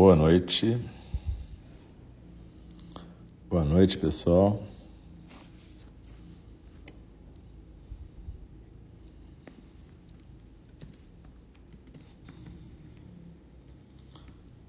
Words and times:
Boa 0.00 0.14
noite. 0.14 0.78
Boa 3.50 3.64
noite, 3.64 3.98
pessoal. 3.98 4.62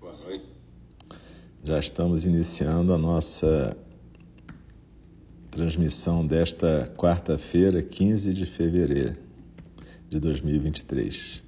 Boa 0.02 0.14
noite. 0.18 0.46
Já 1.64 1.78
estamos 1.78 2.26
iniciando 2.26 2.92
a 2.92 2.98
nossa 2.98 3.78
transmissão 5.52 6.26
desta 6.26 6.92
quarta-feira, 6.98 7.84
15 7.84 8.34
de 8.34 8.48
fevereiro 8.48 9.14
de 10.10 10.20
2023. 10.20 11.48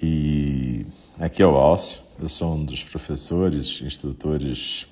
E 0.00 0.86
aqui 1.18 1.42
é 1.42 1.46
o 1.46 1.56
Alcio, 1.56 2.02
eu 2.20 2.28
sou 2.28 2.54
um 2.54 2.64
dos 2.64 2.82
professores, 2.84 3.80
instrutores 3.80 4.86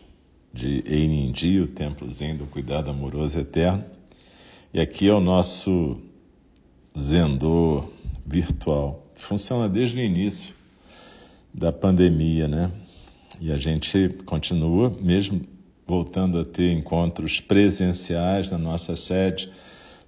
de 0.53 0.83
Einindi, 0.87 1.61
o 1.61 1.67
Templo 1.67 2.11
Zen 2.11 2.37
do 2.37 2.47
Cuidado 2.47 2.89
Amoroso 2.89 3.39
Eterno. 3.39 3.85
E 4.73 4.81
aqui 4.81 5.09
é 5.09 5.13
o 5.13 5.21
nosso 5.21 5.99
Zendô 6.99 7.85
virtual. 8.27 9.05
Funciona 9.17 9.69
desde 9.69 10.01
o 10.01 10.03
início 10.03 10.55
da 11.53 11.71
pandemia, 11.71 12.49
né? 12.49 12.73
E 13.41 13.53
a 13.53 13.57
gente 13.57 14.09
continua, 14.25 14.91
mesmo 15.01 15.43
voltando 15.87 16.39
a 16.39 16.45
ter 16.45 16.73
encontros 16.73 17.41
presenciais 17.41 18.51
na 18.51 18.59
nossa 18.59 18.97
sede, 18.97 19.53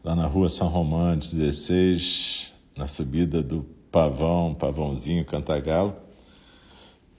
lá 0.03 0.17
na 0.17 0.27
rua 0.27 0.49
São 0.49 0.69
Romão, 0.69 1.17
16, 1.17 2.53
na 2.75 2.87
subida 2.87 3.43
do 3.43 3.67
Pavão, 3.91 4.55
Pavãozinho, 4.55 5.25
Cantagalo, 5.25 6.06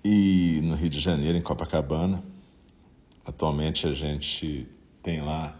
e 0.04 0.62
no 0.64 0.76
Rio 0.76 0.90
de 0.90 1.00
Janeiro, 1.00 1.38
em 1.38 1.42
Copacabana. 1.42 2.24
Atualmente 3.26 3.88
a 3.88 3.94
gente 3.94 4.68
tem 5.04 5.22
lá 5.22 5.60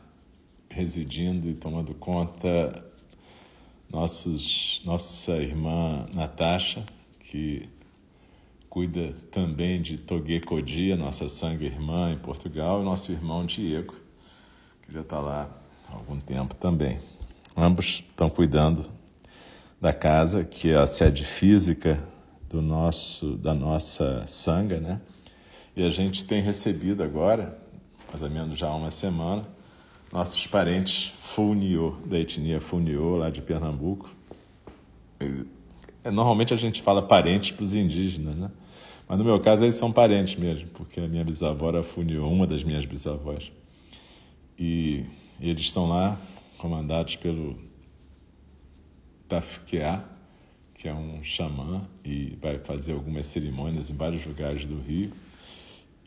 residindo 0.70 1.50
e 1.50 1.54
tomando 1.54 1.94
conta 1.94 2.86
nossos, 3.90 4.82
nossa 4.86 5.38
irmã 5.38 6.06
Natasha, 6.14 6.86
que 7.20 7.70
cuida 8.70 9.14
também 9.32 9.82
de 9.82 9.98
Toguecodia, 9.98 10.96
nossa 10.96 11.28
sangue 11.28 11.66
irmã 11.66 12.12
em 12.12 12.18
Portugal, 12.18 12.82
e 12.82 12.86
nosso 12.86 13.12
irmão 13.12 13.46
Diego, 13.46 13.96
que 14.84 14.94
já 14.94 15.02
está 15.02 15.20
lá 15.20 15.50
há 15.90 15.96
algum 15.96 16.20
tempo 16.20 16.56
também. 16.56 17.00
Ambos 17.56 18.04
estão 18.08 18.30
cuidando 18.30 18.90
da 19.80 19.94
casa, 19.94 20.44
que 20.44 20.70
é 20.70 20.76
a 20.76 20.86
sede 20.86 21.26
física 21.26 22.02
do 22.50 22.62
nosso, 22.62 23.38
da 23.38 23.54
nossa 23.54 24.26
sanga, 24.26 24.80
né? 24.80 25.02
E 25.76 25.84
a 25.84 25.90
gente 25.90 26.26
tem 26.26 26.42
recebido 26.42 27.04
agora, 27.04 27.58
mais 28.08 28.24
ou 28.24 28.30
menos 28.30 28.58
já 28.58 28.68
há 28.68 28.76
uma 28.76 28.92
semana, 28.92 29.48
nossos 30.12 30.48
parentes 30.48 31.14
Fulniô, 31.20 31.96
da 32.06 32.18
etnia 32.18 32.60
Fulniô, 32.60 33.18
lá 33.18 33.30
de 33.30 33.42
Pernambuco. 33.42 34.10
É, 36.04 36.10
normalmente 36.10 36.54
a 36.54 36.58
gente 36.58 36.82
fala 36.82 37.02
parentes 37.02 37.52
para 37.52 37.64
os 37.64 37.76
indígenas, 37.76 38.36
né? 38.36 38.52
Mas 39.08 39.18
no 39.18 39.24
meu 39.24 39.40
caso 39.40 39.64
eles 39.64 39.76
são 39.76 39.92
parentes 39.92 40.36
mesmo, 40.38 40.68
porque 40.70 41.00
a 41.00 41.08
minha 41.08 41.24
bisavó 41.24 41.70
era 41.70 41.84
Fulniô, 41.84 42.28
uma 42.28 42.48
das 42.48 42.64
minhas 42.64 42.86
bisavós. 42.86 43.52
E, 44.58 45.06
e 45.40 45.50
eles 45.50 45.66
estão 45.66 45.88
lá, 45.88 46.18
comandados 46.58 47.16
pelo 47.16 47.58
Tafkeá, 49.30 50.04
que 50.78 50.88
é 50.88 50.94
um 50.94 51.24
xamã 51.24 51.82
e 52.06 52.38
vai 52.40 52.60
fazer 52.60 52.94
algumas 52.94 53.26
cerimônias 53.26 53.90
em 53.90 53.96
vários 53.96 54.26
lugares 54.26 54.66
do 54.66 54.80
Rio. 54.80 55.12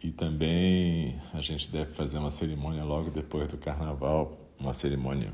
E 0.02 0.10
também 0.10 1.20
a 1.34 1.42
gente 1.42 1.68
deve 1.70 1.92
fazer 1.92 2.18
uma 2.18 2.30
cerimônia 2.30 2.84
logo 2.84 3.10
depois 3.10 3.48
do 3.48 3.58
carnaval, 3.58 4.38
uma 4.58 4.72
cerimônia 4.72 5.32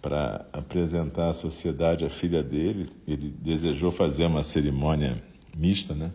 para 0.00 0.46
apresentar 0.52 1.30
à 1.30 1.34
sociedade 1.34 2.04
a 2.04 2.10
filha 2.10 2.42
dele. 2.42 2.88
Ele 3.06 3.28
desejou 3.28 3.90
fazer 3.90 4.26
uma 4.26 4.42
cerimônia 4.42 5.22
mista, 5.56 5.92
né? 5.94 6.12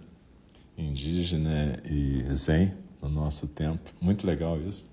Indígena 0.77 1.79
e 1.85 2.23
zen 2.33 2.73
no 3.01 3.09
nosso 3.09 3.47
tempo. 3.47 3.91
Muito 4.01 4.25
legal 4.25 4.59
isso. 4.61 4.92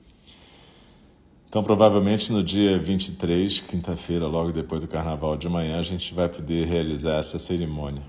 Então, 1.50 1.64
provavelmente 1.64 2.30
no 2.30 2.44
dia 2.44 2.78
23, 2.78 3.62
quinta-feira, 3.62 4.24
logo 4.28 4.52
depois 4.52 4.80
do 4.80 4.86
carnaval 4.86 5.36
de 5.36 5.48
manhã, 5.48 5.80
a 5.80 5.82
gente 5.82 6.14
vai 6.14 6.28
poder 6.28 6.64
realizar 6.64 7.16
essa 7.16 7.40
cerimônia. 7.40 8.04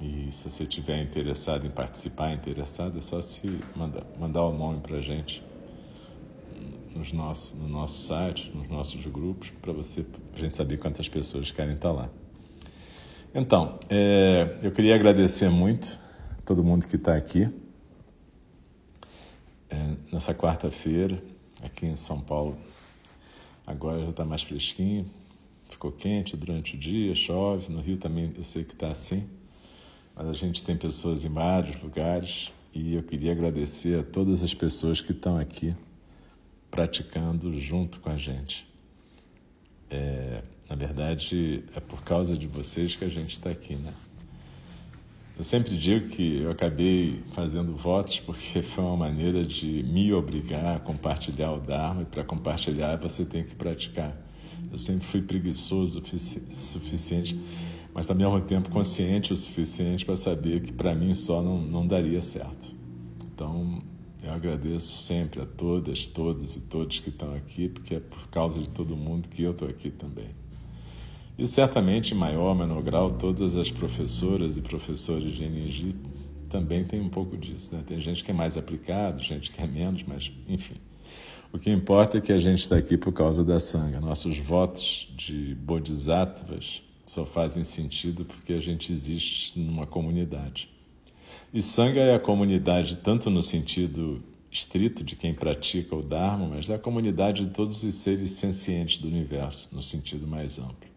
E 0.00 0.32
se 0.32 0.48
você 0.48 0.64
tiver 0.64 0.98
interessado 1.02 1.66
em 1.66 1.70
participar, 1.70 2.32
interessado, 2.32 2.96
é 2.96 3.02
só 3.02 3.20
se 3.20 3.60
mandar, 3.76 4.02
mandar 4.18 4.46
o 4.46 4.56
nome 4.56 4.80
para 4.80 4.96
a 4.96 5.00
gente 5.02 5.44
nos 6.96 7.12
nossos, 7.12 7.52
no 7.52 7.68
nosso 7.68 8.00
site, 8.08 8.50
nos 8.54 8.66
nossos 8.70 9.04
grupos, 9.04 9.50
para 9.60 9.74
você 9.74 10.02
a 10.34 10.38
gente 10.38 10.56
saber 10.56 10.78
quantas 10.78 11.06
pessoas 11.06 11.50
querem 11.50 11.74
estar 11.74 11.92
lá. 11.92 12.08
Então, 13.34 13.78
é, 13.90 14.56
eu 14.62 14.70
queria 14.70 14.94
agradecer 14.94 15.50
muito 15.50 15.98
todo 16.46 16.64
mundo 16.64 16.86
que 16.86 16.96
está 16.96 17.14
aqui 17.14 17.46
é, 19.68 19.96
nessa 20.10 20.34
quarta-feira 20.34 21.22
aqui 21.62 21.86
em 21.86 21.96
São 21.96 22.20
Paulo. 22.20 22.56
Agora 23.66 24.02
já 24.02 24.10
está 24.10 24.24
mais 24.24 24.42
fresquinho, 24.42 25.08
ficou 25.68 25.92
quente 25.92 26.36
durante 26.36 26.74
o 26.74 26.78
dia, 26.78 27.14
chove. 27.14 27.72
No 27.72 27.80
Rio 27.80 27.96
também 27.96 28.32
eu 28.36 28.44
sei 28.44 28.64
que 28.64 28.72
está 28.72 28.90
assim, 28.90 29.28
mas 30.14 30.28
a 30.28 30.32
gente 30.32 30.62
tem 30.62 30.76
pessoas 30.76 31.24
em 31.24 31.28
vários 31.28 31.80
lugares 31.82 32.50
e 32.74 32.94
eu 32.94 33.02
queria 33.02 33.32
agradecer 33.32 33.98
a 33.98 34.02
todas 34.02 34.42
as 34.42 34.54
pessoas 34.54 35.00
que 35.00 35.12
estão 35.12 35.36
aqui 35.36 35.74
praticando 36.70 37.58
junto 37.58 38.00
com 38.00 38.10
a 38.10 38.16
gente. 38.16 38.66
É, 39.88 40.42
na 40.68 40.76
verdade, 40.76 41.64
é 41.74 41.80
por 41.80 42.02
causa 42.02 42.36
de 42.36 42.46
vocês 42.46 42.94
que 42.94 43.04
a 43.04 43.08
gente 43.08 43.32
está 43.32 43.50
aqui, 43.50 43.74
né? 43.74 43.92
Eu 45.40 45.44
sempre 45.44 45.74
digo 45.74 46.08
que 46.08 46.42
eu 46.42 46.50
acabei 46.50 47.22
fazendo 47.32 47.74
votos 47.74 48.20
porque 48.20 48.60
foi 48.60 48.84
uma 48.84 48.94
maneira 48.94 49.42
de 49.42 49.82
me 49.84 50.12
obrigar 50.12 50.76
a 50.76 50.78
compartilhar 50.78 51.50
o 51.52 51.58
Dharma 51.58 52.02
e 52.02 52.04
para 52.04 52.22
compartilhar 52.22 52.96
você 52.96 53.24
tem 53.24 53.42
que 53.42 53.54
praticar. 53.54 54.14
Eu 54.70 54.76
sempre 54.76 55.06
fui 55.06 55.22
preguiçoso 55.22 55.98
o 55.98 56.04
suficiente, 56.06 57.40
mas 57.94 58.04
também 58.04 58.26
ao 58.26 58.34
mesmo 58.34 58.48
tempo 58.48 58.68
consciente 58.68 59.32
o 59.32 59.36
suficiente 59.36 60.04
para 60.04 60.14
saber 60.14 60.60
que 60.60 60.74
para 60.74 60.94
mim 60.94 61.14
só 61.14 61.40
não, 61.40 61.58
não 61.58 61.86
daria 61.86 62.20
certo. 62.20 62.74
Então 63.32 63.82
eu 64.22 64.34
agradeço 64.34 64.94
sempre 64.98 65.40
a 65.40 65.46
todas, 65.46 66.06
todos 66.06 66.56
e 66.56 66.60
todos 66.60 67.00
que 67.00 67.08
estão 67.08 67.34
aqui, 67.34 67.66
porque 67.66 67.94
é 67.94 68.00
por 68.00 68.28
causa 68.28 68.60
de 68.60 68.68
todo 68.68 68.94
mundo 68.94 69.30
que 69.30 69.42
eu 69.42 69.52
estou 69.52 69.66
aqui 69.66 69.88
também. 69.88 70.28
E 71.38 71.46
certamente, 71.46 72.14
em 72.14 72.16
maior 72.16 72.50
ou 72.50 72.54
menor 72.54 72.82
grau, 72.82 73.12
todas 73.12 73.56
as 73.56 73.70
professoras 73.70 74.56
e 74.56 74.60
professores 74.60 75.32
de 75.32 75.44
NG 75.44 75.94
também 76.50 76.84
têm 76.84 77.00
um 77.00 77.08
pouco 77.08 77.36
disso. 77.36 77.74
Né? 77.74 77.82
Tem 77.86 77.98
gente 78.00 78.22
que 78.22 78.30
é 78.30 78.34
mais 78.34 78.56
aplicado, 78.56 79.22
gente 79.22 79.50
que 79.50 79.62
é 79.62 79.66
menos, 79.66 80.02
mas 80.02 80.30
enfim. 80.48 80.74
O 81.52 81.58
que 81.58 81.70
importa 81.70 82.18
é 82.18 82.20
que 82.20 82.32
a 82.32 82.38
gente 82.38 82.60
está 82.60 82.76
aqui 82.76 82.96
por 82.96 83.12
causa 83.12 83.42
da 83.42 83.58
sanga. 83.58 84.00
Nossos 84.00 84.38
votos 84.38 85.12
de 85.16 85.54
bodhisattvas 85.56 86.82
só 87.06 87.24
fazem 87.24 87.64
sentido 87.64 88.24
porque 88.24 88.52
a 88.52 88.60
gente 88.60 88.92
existe 88.92 89.58
numa 89.58 89.86
comunidade. 89.86 90.68
E 91.52 91.60
sanga 91.60 92.00
é 92.00 92.14
a 92.14 92.20
comunidade 92.20 92.96
tanto 92.98 93.28
no 93.30 93.42
sentido 93.42 94.22
estrito 94.50 95.02
de 95.02 95.16
quem 95.16 95.32
pratica 95.32 95.94
o 95.94 96.02
Dharma, 96.02 96.46
mas 96.46 96.68
da 96.68 96.78
comunidade 96.78 97.44
de 97.46 97.52
todos 97.52 97.82
os 97.82 97.94
seres 97.96 98.32
sencientes 98.32 98.98
do 98.98 99.08
universo, 99.08 99.74
no 99.74 99.82
sentido 99.82 100.26
mais 100.26 100.58
amplo. 100.58 100.89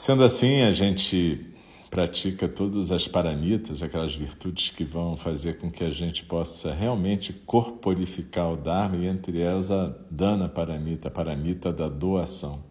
Sendo 0.00 0.24
assim, 0.24 0.62
a 0.62 0.72
gente 0.72 1.46
pratica 1.90 2.48
todas 2.48 2.90
as 2.90 3.06
paramitas, 3.06 3.82
aquelas 3.82 4.14
virtudes 4.14 4.70
que 4.70 4.82
vão 4.82 5.14
fazer 5.14 5.58
com 5.58 5.70
que 5.70 5.84
a 5.84 5.90
gente 5.90 6.24
possa 6.24 6.72
realmente 6.72 7.34
corporificar 7.34 8.50
o 8.50 8.56
Dharma, 8.56 8.96
e 8.96 9.06
entre 9.06 9.38
elas 9.42 9.70
a 9.70 9.94
Dana 10.10 10.48
Paramita, 10.48 11.08
a 11.08 11.10
paramita 11.10 11.70
da 11.70 11.86
doação. 11.86 12.64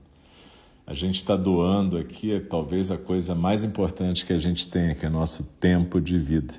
A 0.87 0.95
gente 0.95 1.17
está 1.17 1.37
doando 1.37 1.99
aqui 1.99 2.33
é 2.33 2.39
talvez 2.39 2.89
a 2.89 2.97
coisa 2.97 3.35
mais 3.35 3.63
importante 3.63 4.25
que 4.25 4.33
a 4.33 4.39
gente 4.39 4.67
tem, 4.67 4.95
que 4.95 5.05
é 5.05 5.09
nosso 5.09 5.43
tempo 5.43 6.01
de 6.01 6.17
vida. 6.17 6.55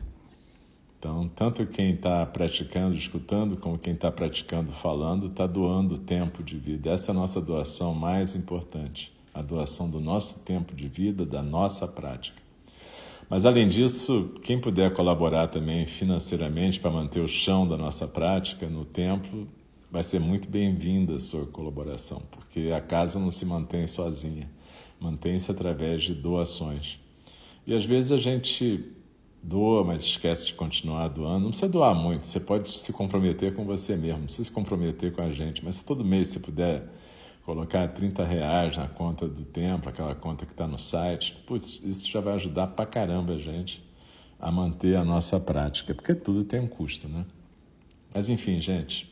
Então, 1.01 1.29
tanto 1.35 1.67
quem 1.67 1.95
está 1.95 2.25
praticando, 2.27 2.95
escutando, 2.95 3.57
como 3.57 3.77
quem 3.77 3.95
está 3.95 4.13
praticando, 4.13 4.71
falando, 4.71 5.27
está 5.27 5.49
doando 5.49 5.99
tempo 5.99 6.45
de 6.45 6.57
vida. 6.57 6.91
Essa 6.91 7.11
é 7.11 7.13
a 7.13 7.15
nossa 7.15 7.41
doação 7.41 7.93
mais 7.93 8.37
importante 8.37 9.19
a 9.33 9.43
doação 9.43 9.89
do 9.89 10.01
nosso 10.01 10.41
tempo 10.41 10.75
de 10.75 10.89
vida, 10.89 11.25
da 11.25 11.43
nossa 11.43 11.87
prática. 11.87 12.41
Mas, 13.29 13.45
além 13.45 13.69
disso, 13.69 14.35
quem 14.43 14.61
puder 14.61 14.93
colaborar 14.93 15.47
também 15.47 15.87
financeiramente 15.87 16.81
para 16.81 16.91
manter 16.91 17.21
o 17.21 17.29
chão 17.29 17.67
da 17.67 17.77
nossa 17.77 18.09
prática 18.09 18.69
no 18.69 18.85
templo, 18.85 19.47
vai 19.91 20.03
ser 20.03 20.19
muito 20.19 20.49
bem-vinda 20.49 21.15
a 21.15 21.21
sua 21.21 21.47
colaboração, 21.47 22.23
porque 22.31 22.73
a 22.75 22.81
casa 22.81 23.19
não 23.19 23.31
se 23.31 23.45
mantém 23.45 23.87
sozinha, 23.87 24.51
mantém-se 24.99 25.51
através 25.51 26.03
de 26.03 26.15
doações. 26.15 26.99
E 27.65 27.75
às 27.75 27.85
vezes 27.85 28.11
a 28.11 28.17
gente 28.17 28.85
doa, 29.43 29.85
mas 29.85 30.03
esquece 30.03 30.47
de 30.47 30.55
continuar 30.55 31.09
doando. 31.09 31.41
Não 31.41 31.51
precisa 31.51 31.71
doar 31.71 31.95
muito, 31.95 32.27
você 32.27 32.41
pode 32.41 32.69
se 32.69 32.93
comprometer 32.93 33.55
com 33.55 33.65
você 33.65 33.97
mesmo, 33.97 34.19
não 34.19 34.25
precisa 34.25 34.45
se 34.45 34.51
comprometer 34.51 35.13
com 35.13 35.23
a 35.23 35.31
gente, 35.31 35.65
mas 35.65 35.77
se 35.77 35.85
todo 35.85 36.05
mês 36.05 36.29
você 36.29 36.41
puder 36.41 36.85
colocar 37.51 37.89
30 37.89 38.25
reais 38.25 38.77
na 38.77 38.87
conta 38.87 39.27
do 39.27 39.45
tempo, 39.45 39.89
aquela 39.89 40.15
conta 40.15 40.47
que 40.47 40.53
está 40.53 40.69
no 40.69 40.79
site, 40.79 41.37
putz, 41.49 41.83
isso 41.85 42.09
já 42.09 42.21
vai 42.21 42.35
ajudar 42.35 42.69
pra 42.69 42.87
caramba 42.87 43.33
a 43.33 43.39
gente 43.39 43.83
a 44.39 44.53
manter 44.53 44.95
a 44.95 45.05
nossa 45.05 45.41
prática, 45.41 45.93
porque 45.93 46.15
tudo 46.15 46.45
tem 46.45 46.61
um 46.61 46.69
custo, 46.69 47.09
né? 47.09 47.27
Mas 48.15 48.29
enfim, 48.29 48.61
gente, 48.61 49.11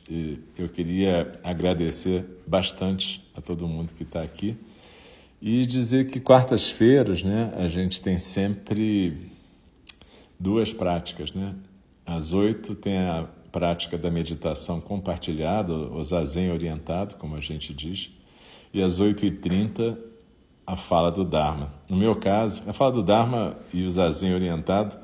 eu 0.56 0.68
queria 0.68 1.40
agradecer 1.42 2.24
bastante 2.46 3.20
a 3.36 3.40
todo 3.40 3.66
mundo 3.66 3.92
que 3.92 4.04
está 4.04 4.22
aqui 4.22 4.56
e 5.42 5.66
dizer 5.66 6.08
que 6.08 6.20
quartas-feiras, 6.20 7.24
né, 7.24 7.52
a 7.56 7.68
gente 7.68 8.00
tem 8.00 8.18
sempre 8.18 9.32
duas 10.38 10.72
práticas, 10.72 11.32
né? 11.32 11.56
Às 12.06 12.32
oito 12.32 12.76
tem 12.76 12.98
a 12.98 13.28
prática 13.50 13.98
da 13.98 14.12
meditação 14.12 14.80
compartilhada, 14.80 15.72
o 15.72 16.04
zazen 16.04 16.52
orientado, 16.52 17.16
como 17.16 17.34
a 17.34 17.40
gente 17.40 17.74
diz, 17.74 18.12
e 18.78 18.82
às 18.82 19.00
oito 19.00 19.24
e 19.24 19.30
trinta 19.30 19.98
a 20.66 20.76
fala 20.76 21.10
do 21.10 21.24
Dharma. 21.24 21.72
No 21.88 21.96
meu 21.96 22.16
caso, 22.16 22.62
a 22.66 22.72
fala 22.72 22.92
do 22.92 23.02
Dharma 23.02 23.56
e 23.72 23.84
o 23.84 23.90
zazen 23.90 24.34
orientado 24.34 24.98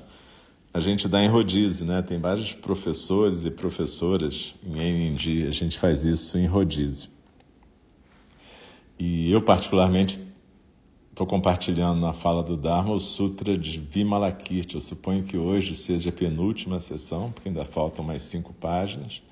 a 0.74 0.80
gente 0.80 1.06
dá 1.06 1.22
em 1.22 1.28
rodízio, 1.28 1.86
né? 1.86 2.02
Tem 2.02 2.18
vários 2.18 2.52
professores 2.52 3.44
e 3.44 3.50
professoras 3.50 4.56
em 4.60 4.72
NND, 4.72 5.46
a 5.46 5.52
gente 5.52 5.78
faz 5.78 6.02
isso 6.02 6.36
em 6.36 6.46
rodízio. 6.46 7.08
E 8.98 9.30
eu, 9.30 9.40
particularmente, 9.40 10.18
estou 11.12 11.28
compartilhando 11.28 12.00
na 12.00 12.12
fala 12.12 12.42
do 12.42 12.56
Dharma 12.56 12.92
o 12.92 12.98
Sutra 12.98 13.56
de 13.56 13.78
Vimalakirti. 13.78 14.74
Eu 14.74 14.80
suponho 14.80 15.22
que 15.22 15.36
hoje 15.36 15.76
seja 15.76 16.10
a 16.10 16.12
penúltima 16.12 16.80
sessão, 16.80 17.30
porque 17.30 17.48
ainda 17.48 17.64
faltam 17.64 18.04
mais 18.04 18.22
cinco 18.22 18.52
páginas. 18.52 19.22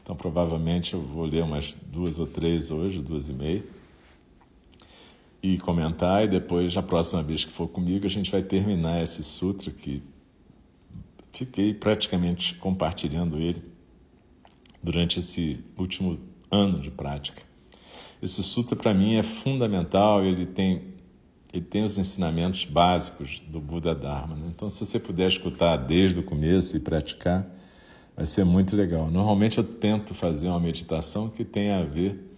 Então, 0.00 0.14
provavelmente, 0.14 0.94
eu 0.94 1.00
vou 1.00 1.24
ler 1.24 1.42
umas 1.42 1.76
duas 1.90 2.20
ou 2.20 2.26
três 2.26 2.70
hoje, 2.70 3.02
duas 3.02 3.28
e 3.28 3.32
meia. 3.32 3.64
E 5.46 5.58
comentar, 5.58 6.24
e 6.24 6.26
depois, 6.26 6.74
a 6.74 6.82
próxima 6.82 7.22
vez 7.22 7.44
que 7.44 7.52
for 7.52 7.68
comigo, 7.68 8.06
a 8.06 8.08
gente 8.08 8.30
vai 8.30 8.42
terminar 8.42 9.02
esse 9.02 9.22
sutra 9.22 9.70
que 9.70 10.02
fiquei 11.34 11.74
praticamente 11.74 12.54
compartilhando 12.54 13.36
ele 13.36 13.62
durante 14.82 15.18
esse 15.18 15.62
último 15.76 16.18
ano 16.50 16.80
de 16.80 16.90
prática. 16.90 17.42
Esse 18.22 18.42
sutra 18.42 18.74
para 18.74 18.94
mim 18.94 19.16
é 19.16 19.22
fundamental, 19.22 20.24
ele 20.24 20.46
tem 20.46 20.94
ele 21.52 21.62
tem 21.62 21.84
os 21.84 21.98
ensinamentos 21.98 22.64
básicos 22.64 23.42
do 23.46 23.60
Buda 23.60 23.94
Dharma. 23.94 24.34
Né? 24.34 24.46
Então, 24.48 24.70
se 24.70 24.84
você 24.86 24.98
puder 24.98 25.28
escutar 25.28 25.76
desde 25.76 26.20
o 26.20 26.22
começo 26.22 26.74
e 26.74 26.80
praticar, 26.80 27.46
vai 28.16 28.24
ser 28.24 28.44
muito 28.44 28.74
legal. 28.74 29.10
Normalmente 29.10 29.58
eu 29.58 29.64
tento 29.64 30.14
fazer 30.14 30.48
uma 30.48 30.58
meditação 30.58 31.28
que 31.28 31.44
tenha 31.44 31.80
a 31.80 31.84
ver 31.84 32.34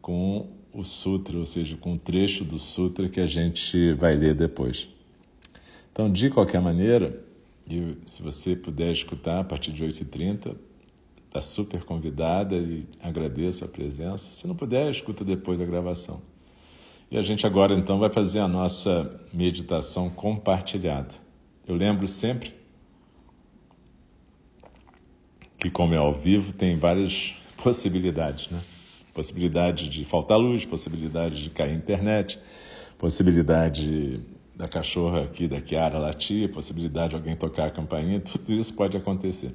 com 0.00 0.63
o 0.74 0.82
sutra, 0.82 1.38
ou 1.38 1.46
seja, 1.46 1.76
com 1.76 1.94
o 1.94 1.98
trecho 1.98 2.44
do 2.44 2.58
sutra 2.58 3.08
que 3.08 3.20
a 3.20 3.26
gente 3.26 3.92
vai 3.94 4.16
ler 4.16 4.34
depois. 4.34 4.88
Então, 5.92 6.10
de 6.10 6.28
qualquer 6.28 6.60
maneira, 6.60 7.24
e 7.70 7.96
se 8.04 8.20
você 8.20 8.56
puder 8.56 8.90
escutar 8.90 9.38
a 9.40 9.44
partir 9.44 9.72
de 9.72 9.84
8h30, 9.84 10.56
está 11.26 11.40
super 11.40 11.84
convidada 11.84 12.56
e 12.56 12.84
agradeço 13.00 13.64
a 13.64 13.68
presença. 13.68 14.32
Se 14.32 14.48
não 14.48 14.56
puder, 14.56 14.90
escuta 14.90 15.24
depois 15.24 15.60
a 15.60 15.64
gravação. 15.64 16.20
E 17.10 17.16
a 17.16 17.22
gente 17.22 17.46
agora 17.46 17.74
então 17.74 18.00
vai 18.00 18.10
fazer 18.10 18.40
a 18.40 18.48
nossa 18.48 19.20
meditação 19.32 20.10
compartilhada. 20.10 21.14
Eu 21.66 21.76
lembro 21.76 22.08
sempre 22.08 22.52
que, 25.58 25.70
como 25.70 25.94
é 25.94 25.96
ao 25.96 26.12
vivo, 26.12 26.52
tem 26.52 26.76
várias 26.76 27.34
possibilidades, 27.62 28.50
né? 28.50 28.60
Possibilidade 29.14 29.88
de 29.88 30.04
faltar 30.04 30.38
luz, 30.38 30.66
possibilidade 30.66 31.42
de 31.44 31.50
cair 31.50 31.74
internet, 31.74 32.38
possibilidade 32.98 34.20
da 34.54 34.68
cachorra 34.68 35.22
aqui 35.22 35.48
da 35.48 35.60
Kiara 35.60 35.98
latir, 35.98 36.52
possibilidade 36.52 37.10
de 37.10 37.16
alguém 37.16 37.36
tocar 37.36 37.66
a 37.66 37.70
campainha, 37.70 38.20
tudo 38.20 38.52
isso 38.52 38.74
pode 38.74 38.96
acontecer. 38.96 39.54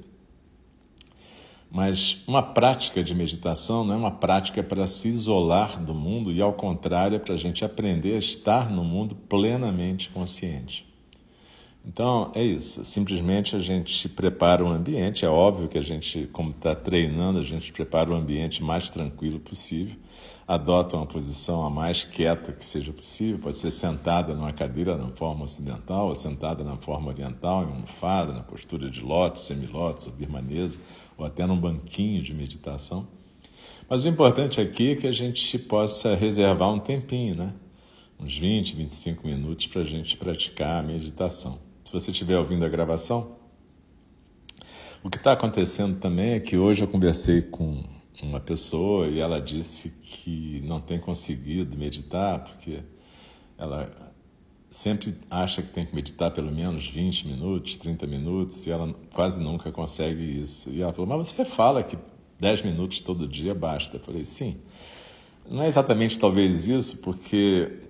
Mas 1.70 2.24
uma 2.26 2.42
prática 2.42 3.02
de 3.02 3.14
meditação 3.14 3.84
não 3.84 3.94
é 3.94 3.96
uma 3.96 4.10
prática 4.10 4.62
para 4.62 4.88
se 4.88 5.08
isolar 5.08 5.80
do 5.80 5.94
mundo 5.94 6.32
e, 6.32 6.42
ao 6.42 6.52
contrário, 6.52 7.14
é 7.14 7.18
para 7.18 7.34
a 7.34 7.38
gente 7.38 7.64
aprender 7.64 8.16
a 8.16 8.18
estar 8.18 8.68
no 8.68 8.82
mundo 8.82 9.14
plenamente 9.14 10.10
consciente. 10.10 10.89
Então, 11.84 12.30
é 12.34 12.42
isso. 12.42 12.84
Simplesmente 12.84 13.56
a 13.56 13.58
gente 13.58 14.08
prepara 14.08 14.64
o 14.64 14.68
ambiente. 14.68 15.24
É 15.24 15.28
óbvio 15.28 15.68
que 15.68 15.78
a 15.78 15.82
gente, 15.82 16.28
como 16.32 16.50
está 16.50 16.74
treinando, 16.74 17.38
a 17.38 17.44
gente 17.44 17.72
prepara 17.72 18.10
o 18.10 18.14
ambiente 18.14 18.62
mais 18.62 18.90
tranquilo 18.90 19.40
possível 19.40 19.96
adota 20.50 20.96
uma 20.96 21.06
posição 21.06 21.64
a 21.64 21.70
mais 21.70 22.02
quieta 22.02 22.52
que 22.52 22.64
seja 22.64 22.92
possível, 22.92 23.38
pode 23.38 23.56
ser 23.56 23.70
sentada 23.70 24.34
numa 24.34 24.52
cadeira 24.52 24.96
na 24.96 25.06
forma 25.10 25.44
ocidental, 25.44 26.08
ou 26.08 26.14
sentada 26.16 26.64
na 26.64 26.76
forma 26.76 27.06
oriental, 27.06 27.62
em 27.62 27.68
almofada, 27.68 28.32
na 28.32 28.42
postura 28.42 28.90
de 28.90 29.00
lótus, 29.00 29.44
semilótus 29.44 30.08
ou 30.08 30.12
birmanesa, 30.12 30.76
ou 31.16 31.24
até 31.24 31.46
num 31.46 31.56
banquinho 31.56 32.20
de 32.20 32.34
meditação. 32.34 33.06
Mas 33.88 34.04
o 34.04 34.08
importante 34.08 34.60
aqui 34.60 34.90
é 34.90 34.96
que 34.96 35.06
a 35.06 35.12
gente 35.12 35.56
possa 35.56 36.16
reservar 36.16 36.74
um 36.74 36.80
tempinho, 36.80 37.36
né? 37.36 37.52
uns 38.18 38.36
20, 38.36 38.74
25 38.74 39.24
minutos 39.24 39.68
para 39.68 39.82
a 39.82 39.84
gente 39.84 40.16
praticar 40.16 40.82
a 40.82 40.86
meditação. 40.86 41.69
Se 41.90 41.94
você 41.94 42.12
estiver 42.12 42.38
ouvindo 42.38 42.64
a 42.64 42.68
gravação, 42.68 43.32
o 45.02 45.10
que 45.10 45.16
está 45.16 45.32
acontecendo 45.32 45.98
também 45.98 46.34
é 46.34 46.38
que 46.38 46.56
hoje 46.56 46.84
eu 46.84 46.86
conversei 46.86 47.42
com 47.42 47.82
uma 48.22 48.38
pessoa 48.38 49.08
e 49.08 49.18
ela 49.18 49.40
disse 49.40 49.88
que 50.00 50.62
não 50.64 50.80
tem 50.80 51.00
conseguido 51.00 51.76
meditar 51.76 52.44
porque 52.44 52.78
ela 53.58 53.90
sempre 54.68 55.16
acha 55.28 55.62
que 55.62 55.72
tem 55.72 55.84
que 55.84 55.92
meditar 55.92 56.30
pelo 56.30 56.52
menos 56.52 56.86
20 56.86 57.26
minutos, 57.26 57.76
30 57.76 58.06
minutos 58.06 58.64
e 58.68 58.70
ela 58.70 58.94
quase 59.12 59.40
nunca 59.40 59.72
consegue 59.72 60.22
isso. 60.22 60.70
E 60.70 60.82
ela 60.82 60.92
falou: 60.92 61.08
Mas 61.08 61.26
você 61.26 61.44
fala 61.44 61.82
que 61.82 61.98
10 62.38 62.62
minutos 62.62 63.00
todo 63.00 63.26
dia 63.26 63.52
basta. 63.52 63.96
Eu 63.96 64.00
falei: 64.00 64.24
Sim. 64.24 64.58
Não 65.50 65.64
é 65.64 65.66
exatamente 65.66 66.20
talvez 66.20 66.68
isso, 66.68 66.98
porque 66.98 67.89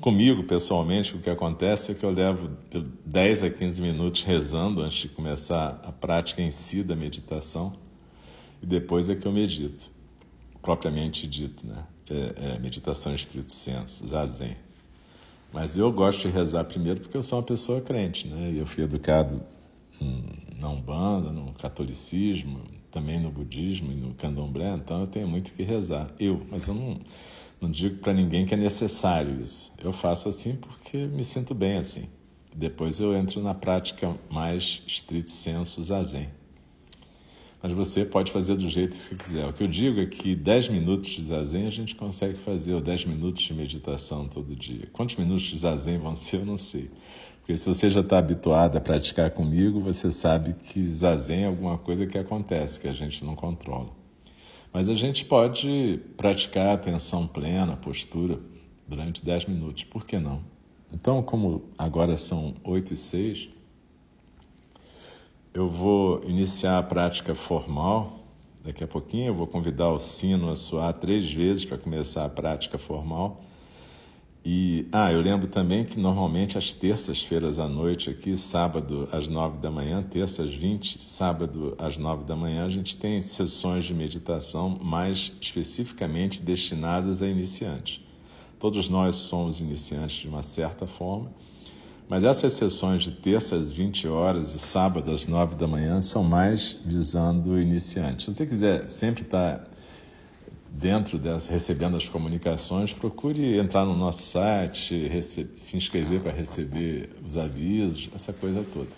comigo 0.00 0.44
pessoalmente 0.44 1.14
o 1.14 1.18
que 1.18 1.30
acontece 1.30 1.92
é 1.92 1.94
que 1.94 2.04
eu 2.04 2.10
levo 2.10 2.50
10 3.04 3.42
a 3.42 3.50
15 3.50 3.82
minutos 3.82 4.22
rezando 4.22 4.82
antes 4.82 4.98
de 4.98 5.08
começar 5.08 5.80
a 5.84 5.92
prática 5.92 6.40
em 6.42 6.50
si 6.50 6.82
da 6.82 6.94
meditação 6.94 7.72
e 8.62 8.66
depois 8.66 9.08
é 9.08 9.14
que 9.14 9.26
eu 9.26 9.32
medito, 9.32 9.90
propriamente 10.60 11.26
dito, 11.26 11.66
né? 11.66 11.84
É, 12.10 12.54
é 12.54 12.58
meditação 12.58 13.14
estrito 13.14 13.52
senso, 13.52 14.06
zazen. 14.06 14.56
Mas 15.52 15.76
eu 15.76 15.92
gosto 15.92 16.22
de 16.22 16.28
rezar 16.28 16.64
primeiro 16.64 17.00
porque 17.00 17.16
eu 17.16 17.22
sou 17.22 17.38
uma 17.38 17.44
pessoa 17.44 17.80
crente, 17.80 18.26
né? 18.26 18.52
Eu 18.56 18.66
fui 18.66 18.84
educado 18.84 19.42
na 20.58 20.68
Umbanda, 20.68 21.30
no 21.30 21.52
catolicismo, 21.54 22.60
também 22.90 23.20
no 23.20 23.30
budismo 23.30 23.92
e 23.92 23.94
no 23.94 24.14
candomblé, 24.14 24.74
então 24.74 25.00
eu 25.00 25.06
tenho 25.06 25.28
muito 25.28 25.52
que 25.52 25.62
rezar. 25.62 26.08
Eu, 26.18 26.46
mas 26.50 26.66
eu 26.68 26.74
não, 26.74 26.98
não 27.60 27.70
digo 27.70 27.98
para 27.98 28.12
ninguém 28.12 28.46
que 28.46 28.54
é 28.54 28.56
necessário 28.56 29.42
isso. 29.42 29.72
Eu 29.78 29.92
faço 29.92 30.28
assim 30.28 30.56
porque 30.56 30.98
me 31.06 31.24
sinto 31.24 31.54
bem 31.54 31.78
assim. 31.78 32.08
Depois 32.54 33.00
eu 33.00 33.14
entro 33.14 33.42
na 33.42 33.54
prática 33.54 34.14
mais 34.30 34.82
estrito 34.86 35.30
senso 35.30 35.82
zazen 35.82 36.28
mas 37.62 37.72
você 37.72 38.04
pode 38.04 38.30
fazer 38.30 38.54
do 38.54 38.68
jeito 38.68 38.96
que 39.08 39.16
quiser. 39.16 39.46
O 39.46 39.52
que 39.52 39.64
eu 39.64 39.68
digo 39.68 40.00
é 40.00 40.06
que 40.06 40.36
10 40.36 40.68
minutos 40.68 41.10
de 41.10 41.22
zazen 41.24 41.66
a 41.66 41.70
gente 41.70 41.94
consegue 41.94 42.38
fazer, 42.38 42.74
ou 42.74 42.80
10 42.80 43.06
minutos 43.06 43.42
de 43.42 43.52
meditação 43.52 44.28
todo 44.28 44.54
dia. 44.54 44.88
Quantos 44.92 45.16
minutos 45.16 45.42
de 45.42 45.58
zazen 45.58 45.98
vão 45.98 46.14
ser, 46.14 46.36
eu 46.36 46.46
não 46.46 46.58
sei. 46.58 46.90
Porque 47.40 47.56
se 47.56 47.68
você 47.68 47.90
já 47.90 48.00
está 48.00 48.18
habituado 48.18 48.76
a 48.76 48.80
praticar 48.80 49.30
comigo, 49.30 49.80
você 49.80 50.12
sabe 50.12 50.54
que 50.54 50.86
zazen 50.86 51.44
é 51.44 51.46
alguma 51.46 51.78
coisa 51.78 52.06
que 52.06 52.16
acontece, 52.16 52.78
que 52.78 52.86
a 52.86 52.92
gente 52.92 53.24
não 53.24 53.34
controla. 53.34 53.97
Mas 54.72 54.88
a 54.88 54.94
gente 54.94 55.24
pode 55.24 56.00
praticar 56.16 56.74
atenção 56.74 57.26
plena, 57.26 57.76
postura, 57.76 58.38
durante 58.86 59.24
10 59.24 59.46
minutos, 59.46 59.84
por 59.84 60.06
que 60.06 60.18
não? 60.18 60.42
Então, 60.92 61.22
como 61.22 61.64
agora 61.76 62.16
são 62.16 62.54
8 62.64 62.94
e 62.94 62.96
6, 62.96 63.48
eu 65.52 65.68
vou 65.68 66.22
iniciar 66.24 66.78
a 66.78 66.82
prática 66.82 67.34
formal. 67.34 68.20
Daqui 68.64 68.82
a 68.82 68.86
pouquinho 68.86 69.26
eu 69.26 69.34
vou 69.34 69.46
convidar 69.46 69.90
o 69.90 69.98
sino 69.98 70.50
a 70.50 70.56
soar 70.56 70.92
três 70.94 71.30
vezes 71.30 71.64
para 71.64 71.76
começar 71.76 72.24
a 72.24 72.28
prática 72.28 72.78
formal. 72.78 73.42
E, 74.44 74.86
ah, 74.92 75.12
eu 75.12 75.20
lembro 75.20 75.48
também 75.48 75.84
que 75.84 75.98
normalmente 75.98 76.56
às 76.56 76.72
terças-feiras 76.72 77.58
à 77.58 77.68
noite 77.68 78.08
aqui, 78.08 78.36
sábado 78.36 79.08
às 79.12 79.28
nove 79.28 79.58
da 79.58 79.70
manhã, 79.70 80.02
terça 80.02 80.42
às 80.42 80.54
vinte, 80.54 81.00
sábado 81.06 81.74
às 81.78 81.98
nove 81.98 82.24
da 82.24 82.36
manhã, 82.36 82.64
a 82.64 82.70
gente 82.70 82.96
tem 82.96 83.20
sessões 83.20 83.84
de 83.84 83.92
meditação 83.92 84.78
mais 84.82 85.32
especificamente 85.40 86.40
destinadas 86.40 87.20
a 87.20 87.26
iniciantes. 87.26 88.00
Todos 88.58 88.88
nós 88.88 89.16
somos 89.16 89.60
iniciantes 89.60 90.16
de 90.16 90.28
uma 90.28 90.42
certa 90.42 90.86
forma 90.86 91.30
Mas 92.08 92.24
essas 92.24 92.54
sessões 92.54 93.02
de 93.02 93.12
terça 93.12 93.54
às 93.54 93.70
20 93.70 94.08
horas 94.08 94.54
e 94.54 94.58
sábado 94.58 95.10
às 95.10 95.26
9 95.26 95.56
da 95.56 95.66
manhã 95.66 96.00
são 96.00 96.24
mais 96.24 96.74
visando 96.84 97.60
iniciantes. 97.60 98.24
Se 98.24 98.34
você 98.34 98.46
quiser 98.46 98.88
sempre 98.88 99.22
estar 99.24 99.68
dentro 100.70 101.18
dessas, 101.18 101.48
recebendo 101.48 101.96
as 101.96 102.08
comunicações, 102.08 102.92
procure 102.92 103.58
entrar 103.58 103.84
no 103.84 103.96
nosso 103.96 104.22
site, 104.22 105.10
se 105.56 105.76
inscrever 105.76 106.20
para 106.20 106.32
receber 106.32 107.10
os 107.26 107.36
avisos, 107.36 108.08
essa 108.14 108.32
coisa 108.32 108.64
toda. 108.72 108.90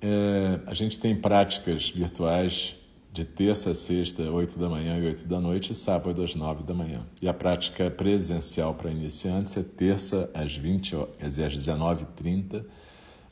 É, 0.00 0.60
a 0.66 0.74
gente 0.74 0.98
tem 0.98 1.14
práticas 1.14 1.90
virtuais 1.90 2.76
de 3.12 3.24
terça 3.24 3.70
a 3.70 3.74
sexta, 3.74 4.22
8 4.22 4.58
da 4.58 4.68
manhã 4.68 4.96
e 4.98 5.06
8 5.06 5.26
da 5.26 5.40
noite, 5.40 5.72
e 5.72 5.74
sábado 5.74 6.22
às 6.22 6.34
9 6.34 6.62
da 6.62 6.74
manhã. 6.74 7.00
E 7.20 7.28
a 7.28 7.34
prática 7.34 7.90
presencial 7.90 8.74
para 8.74 8.90
iniciantes 8.90 9.56
é 9.56 9.62
terça 9.62 10.30
às 10.32 10.54
20 10.54 10.94
às 11.20 11.36
19h30, 11.36 12.64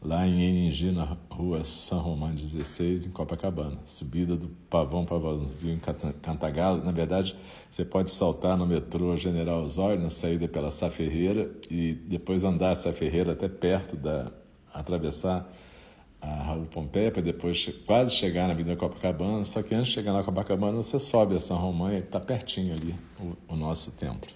lá 0.06 0.26
em 0.26 0.40
Eningi, 0.40 0.92
na 0.92 1.16
rua 1.28 1.64
São 1.64 1.98
Romão 1.98 2.32
16, 2.32 3.06
em 3.06 3.10
Copacabana. 3.10 3.78
Subida 3.84 4.36
do 4.36 4.48
Pavão 4.70 5.04
Pavãozinho 5.04 5.74
em 5.74 5.78
Cantagalo. 6.22 6.84
Na 6.84 6.92
verdade, 6.92 7.36
você 7.70 7.84
pode 7.84 8.12
saltar 8.12 8.56
no 8.56 8.66
metrô 8.66 9.16
General 9.16 9.64
Osório, 9.64 10.00
na 10.00 10.10
saída 10.10 10.46
pela 10.46 10.70
Sá 10.70 10.90
Ferreira, 10.90 11.50
e 11.68 11.92
depois 11.92 12.44
andar 12.44 12.70
a 12.70 12.76
Sá 12.76 12.92
Ferreira 12.92 13.32
até 13.32 13.48
perto 13.48 13.96
da... 13.96 14.30
atravessar 14.72 15.50
a 16.20 16.42
Raul 16.42 16.66
Pompeia 16.66 17.10
para 17.10 17.22
depois 17.22 17.68
quase 17.84 18.14
chegar 18.14 18.46
na 18.46 18.54
Avenida 18.54 18.76
Copacabana, 18.76 19.44
só 19.44 19.62
que 19.62 19.74
antes 19.74 19.88
de 19.88 19.94
chegar 19.94 20.12
na 20.12 20.22
Copacabana 20.22 20.76
você 20.76 20.98
sobe 20.98 21.36
a 21.36 21.40
São 21.40 21.56
Romão 21.56 21.92
e 21.92 21.98
está 21.98 22.20
pertinho 22.20 22.74
ali 22.74 22.94
o, 23.20 23.54
o, 23.54 23.56
nosso 23.56 23.90
templo. 23.90 24.30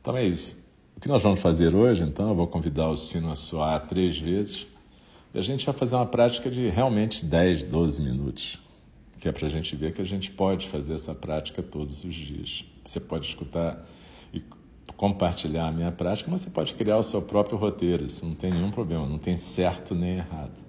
Então 0.00 0.16
é 0.16 0.24
isso. 0.24 0.65
O 0.96 1.00
que 1.00 1.08
nós 1.08 1.22
vamos 1.22 1.40
fazer 1.40 1.74
hoje, 1.74 2.02
então, 2.02 2.30
eu 2.30 2.34
vou 2.34 2.46
convidar 2.46 2.88
o 2.88 2.96
sino 2.96 3.30
a 3.30 3.36
soar 3.36 3.86
três 3.86 4.18
vezes 4.18 4.66
e 5.34 5.38
a 5.38 5.42
gente 5.42 5.66
vai 5.66 5.74
fazer 5.74 5.94
uma 5.94 6.06
prática 6.06 6.50
de 6.50 6.70
realmente 6.70 7.22
10, 7.22 7.64
12 7.64 8.00
minutos, 8.00 8.58
que 9.20 9.28
é 9.28 9.32
para 9.32 9.46
a 9.46 9.50
gente 9.50 9.76
ver 9.76 9.92
que 9.92 10.00
a 10.00 10.06
gente 10.06 10.30
pode 10.30 10.66
fazer 10.66 10.94
essa 10.94 11.14
prática 11.14 11.62
todos 11.62 12.02
os 12.02 12.14
dias. 12.14 12.64
Você 12.82 12.98
pode 12.98 13.26
escutar 13.26 13.86
e 14.32 14.42
compartilhar 14.96 15.66
a 15.66 15.70
minha 15.70 15.92
prática, 15.92 16.30
mas 16.30 16.40
você 16.40 16.50
pode 16.50 16.72
criar 16.72 16.96
o 16.96 17.04
seu 17.04 17.20
próprio 17.20 17.58
roteiro, 17.58 18.06
isso 18.06 18.24
não 18.24 18.34
tem 18.34 18.50
nenhum 18.50 18.70
problema, 18.70 19.06
não 19.06 19.18
tem 19.18 19.36
certo 19.36 19.94
nem 19.94 20.16
errado. 20.16 20.64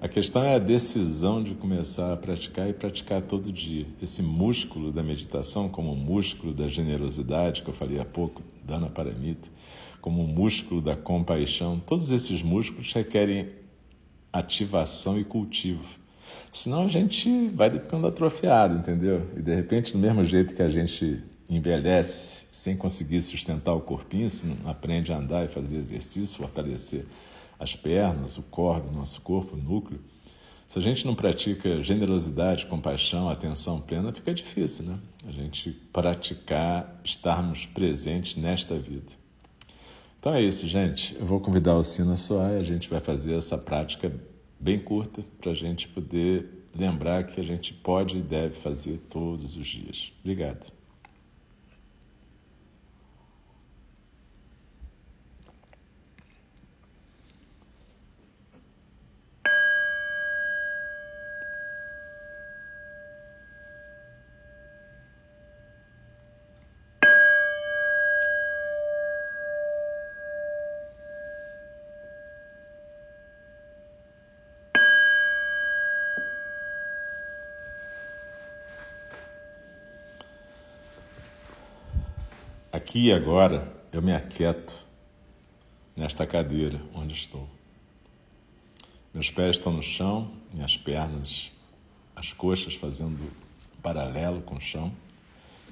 A 0.00 0.08
questão 0.08 0.44
é 0.44 0.54
a 0.54 0.58
decisão 0.58 1.42
de 1.42 1.54
começar 1.54 2.12
a 2.12 2.16
praticar 2.16 2.70
e 2.70 2.72
praticar 2.72 3.20
todo 3.20 3.52
dia. 3.52 3.84
Esse 4.00 4.22
músculo 4.22 4.90
da 4.90 5.02
meditação, 5.02 5.68
como 5.68 5.92
o 5.92 5.96
músculo 5.96 6.54
da 6.54 6.68
generosidade, 6.68 7.62
que 7.62 7.68
eu 7.68 7.74
falei 7.74 8.00
há 8.00 8.04
pouco, 8.04 8.40
Dana 8.64 8.88
Paramita, 8.88 9.57
como 10.08 10.24
o 10.24 10.26
músculo 10.26 10.80
da 10.80 10.96
compaixão, 10.96 11.78
todos 11.78 12.10
esses 12.10 12.42
músculos 12.42 12.94
requerem 12.94 13.50
ativação 14.32 15.20
e 15.20 15.24
cultivo. 15.24 15.84
Senão 16.50 16.84
a 16.84 16.88
gente 16.88 17.48
vai 17.48 17.70
ficando 17.70 18.06
atrofiado, 18.06 18.78
entendeu? 18.78 19.28
E 19.36 19.42
de 19.42 19.54
repente, 19.54 19.92
do 19.92 19.98
mesmo 19.98 20.24
jeito 20.24 20.54
que 20.54 20.62
a 20.62 20.70
gente 20.70 21.22
envelhece, 21.46 22.46
sem 22.50 22.74
conseguir 22.74 23.20
sustentar 23.20 23.74
o 23.74 23.82
corpinho, 23.82 24.30
se 24.30 24.46
não 24.46 24.70
aprende 24.70 25.12
a 25.12 25.18
andar 25.18 25.44
e 25.44 25.48
fazer 25.48 25.76
exercício, 25.76 26.38
fortalecer 26.38 27.04
as 27.60 27.76
pernas, 27.76 28.38
o 28.38 28.42
core 28.44 28.80
do 28.80 28.90
nosso 28.90 29.20
corpo, 29.20 29.56
o 29.56 29.58
núcleo. 29.58 30.00
Se 30.66 30.78
a 30.78 30.82
gente 30.82 31.04
não 31.04 31.14
pratica 31.14 31.82
generosidade, 31.82 32.64
compaixão, 32.64 33.28
atenção 33.28 33.78
plena, 33.78 34.10
fica 34.10 34.32
difícil, 34.32 34.86
né? 34.86 34.98
A 35.28 35.32
gente 35.32 35.70
praticar, 35.92 36.98
estarmos 37.04 37.66
presentes 37.66 38.36
nesta 38.36 38.78
vida. 38.78 39.27
Então 40.18 40.34
é 40.34 40.42
isso, 40.42 40.66
gente. 40.66 41.16
Eu 41.18 41.24
vou 41.24 41.40
convidar 41.40 41.74
o 41.74 41.84
Sino 41.84 42.12
a 42.12 42.16
soar 42.16 42.52
e 42.52 42.56
a 42.56 42.64
gente 42.64 42.88
vai 42.88 43.00
fazer 43.00 43.34
essa 43.36 43.56
prática 43.56 44.12
bem 44.58 44.78
curta 44.78 45.24
para 45.40 45.52
a 45.52 45.54
gente 45.54 45.88
poder 45.88 46.66
lembrar 46.74 47.24
que 47.24 47.40
a 47.40 47.44
gente 47.44 47.72
pode 47.72 48.18
e 48.18 48.20
deve 48.20 48.54
fazer 48.54 48.98
todos 49.08 49.56
os 49.56 49.66
dias. 49.66 50.12
Obrigado. 50.20 50.77
Aqui 82.88 83.08
e 83.08 83.12
agora 83.12 83.70
eu 83.92 84.00
me 84.00 84.14
aquieto 84.14 84.86
nesta 85.94 86.26
cadeira 86.26 86.80
onde 86.94 87.12
estou. 87.12 87.46
Meus 89.12 89.30
pés 89.30 89.58
estão 89.58 89.74
no 89.74 89.82
chão, 89.82 90.30
minhas 90.50 90.74
pernas, 90.78 91.52
as 92.16 92.32
coxas 92.32 92.76
fazendo 92.76 93.30
paralelo 93.82 94.40
com 94.40 94.54
o 94.54 94.60
chão. 94.60 94.90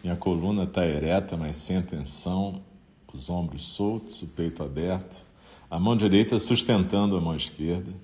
Minha 0.04 0.14
coluna 0.14 0.64
está 0.64 0.84
ereta, 0.84 1.38
mas 1.38 1.56
sem 1.56 1.80
tensão, 1.80 2.60
os 3.10 3.30
ombros 3.30 3.66
soltos, 3.70 4.20
o 4.20 4.26
peito 4.26 4.62
aberto, 4.62 5.24
a 5.70 5.80
mão 5.80 5.96
direita 5.96 6.38
sustentando 6.38 7.16
a 7.16 7.20
mão 7.20 7.34
esquerda, 7.34 7.94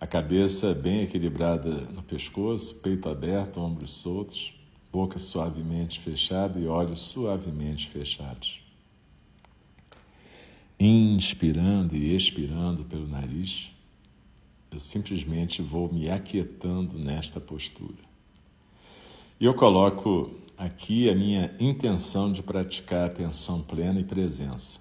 a 0.00 0.06
cabeça 0.08 0.74
bem 0.74 1.02
equilibrada 1.02 1.70
no 1.70 2.02
pescoço, 2.02 2.74
peito 2.74 3.08
aberto, 3.08 3.60
ombros 3.60 3.92
soltos 3.92 4.59
boca 4.92 5.18
suavemente 5.18 6.00
fechada 6.00 6.58
e 6.58 6.66
olhos 6.66 7.00
suavemente 7.00 7.88
fechados. 7.88 8.60
Inspirando 10.78 11.94
e 11.94 12.16
expirando 12.16 12.84
pelo 12.84 13.06
nariz, 13.06 13.70
eu 14.70 14.80
simplesmente 14.80 15.62
vou 15.62 15.92
me 15.92 16.10
aquietando 16.10 16.98
nesta 16.98 17.40
postura. 17.40 18.02
E 19.38 19.44
eu 19.44 19.54
coloco 19.54 20.34
aqui 20.56 21.08
a 21.08 21.14
minha 21.14 21.54
intenção 21.58 22.32
de 22.32 22.42
praticar 22.42 23.06
atenção 23.06 23.62
plena 23.62 24.00
e 24.00 24.04
presença, 24.04 24.78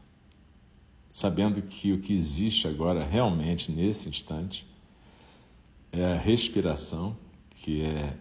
sabendo 1.14 1.62
que 1.62 1.92
o 1.94 2.00
que 2.00 2.14
existe 2.14 2.68
agora 2.68 3.04
realmente 3.04 3.72
nesse 3.72 4.10
instante 4.10 4.66
é 5.92 6.06
a 6.06 6.18
respiração, 6.18 7.16
que 7.52 7.82
é 7.82 8.14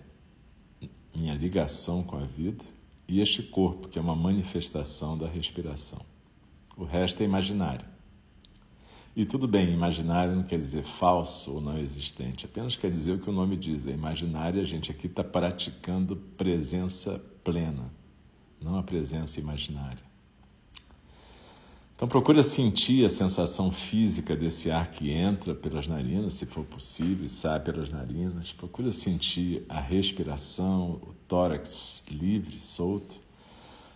minha 1.15 1.35
ligação 1.35 2.03
com 2.03 2.17
a 2.17 2.25
vida, 2.25 2.65
e 3.07 3.21
este 3.21 3.43
corpo, 3.43 3.89
que 3.89 3.99
é 3.99 4.03
uma 4.03 4.15
manifestação 4.15 5.17
da 5.17 5.27
respiração. 5.27 6.01
O 6.77 6.85
resto 6.85 7.23
é 7.23 7.25
imaginário. 7.25 7.87
E 9.17 9.25
tudo 9.25 9.49
bem, 9.49 9.73
imaginário 9.73 10.37
não 10.37 10.45
quer 10.45 10.59
dizer 10.59 10.85
falso 10.85 11.55
ou 11.55 11.61
não 11.61 11.77
existente, 11.79 12.45
apenas 12.45 12.77
quer 12.77 12.91
dizer 12.91 13.13
o 13.13 13.19
que 13.19 13.29
o 13.29 13.33
nome 13.33 13.57
diz. 13.57 13.87
É 13.87 13.91
imaginário, 13.91 14.61
a 14.61 14.65
gente 14.65 14.91
aqui 14.93 15.07
está 15.07 15.25
praticando 15.25 16.17
presença 16.37 17.21
plena, 17.43 17.91
não 18.61 18.79
a 18.79 18.83
presença 18.83 19.41
imaginária. 19.41 20.08
Então 21.99 22.07
procura 22.07 22.45
sentir 22.45 23.05
a 23.05 23.11
sensação 23.11 23.73
física 23.73 24.37
desse 24.37 24.71
ar 24.71 24.89
que 24.89 25.11
entra 25.11 25.53
pelas 25.53 25.89
narinas, 25.89 26.35
se 26.35 26.47
for 26.47 26.65
possível, 26.65 27.25
e 27.25 27.29
sai 27.29 27.59
pelas 27.59 27.91
narinas. 27.91 28.53
Procura 28.53 28.93
sentir 28.93 29.67
a 29.69 29.81
respiração, 29.81 30.93
o 31.03 31.13
tórax 31.27 32.05
livre, 32.09 32.57
solto, 32.61 33.17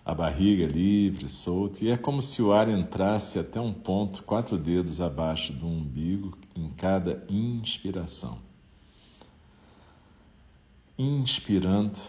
a 0.04 0.12
barriga 0.12 0.66
livre, 0.66 1.28
solta. 1.28 1.84
E 1.84 1.90
é 1.90 1.96
como 1.96 2.20
se 2.22 2.42
o 2.42 2.52
ar 2.52 2.68
entrasse 2.68 3.38
até 3.38 3.60
um 3.60 3.72
ponto, 3.72 4.24
quatro 4.24 4.58
dedos 4.58 5.00
abaixo 5.00 5.52
do 5.52 5.68
umbigo, 5.68 6.36
em 6.56 6.70
cada 6.70 7.24
inspiração. 7.30 8.36
Inspirando, 10.98 12.00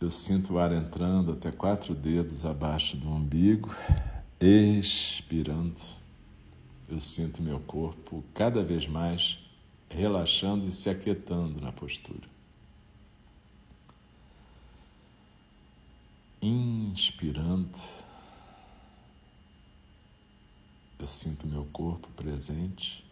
eu 0.00 0.10
sinto 0.10 0.54
o 0.54 0.58
ar 0.58 0.72
entrando 0.72 1.30
até 1.30 1.52
quatro 1.52 1.94
dedos 1.94 2.44
abaixo 2.44 2.96
do 2.96 3.08
umbigo. 3.08 3.72
Expirando, 4.46 5.80
eu 6.86 7.00
sinto 7.00 7.40
meu 7.40 7.58
corpo 7.60 8.22
cada 8.34 8.62
vez 8.62 8.86
mais 8.86 9.38
relaxando 9.88 10.68
e 10.68 10.70
se 10.70 10.90
aquietando 10.90 11.62
na 11.62 11.72
postura. 11.72 12.28
Inspirando, 16.42 17.70
eu 20.98 21.08
sinto 21.08 21.46
meu 21.46 21.64
corpo 21.72 22.08
presente. 22.10 23.02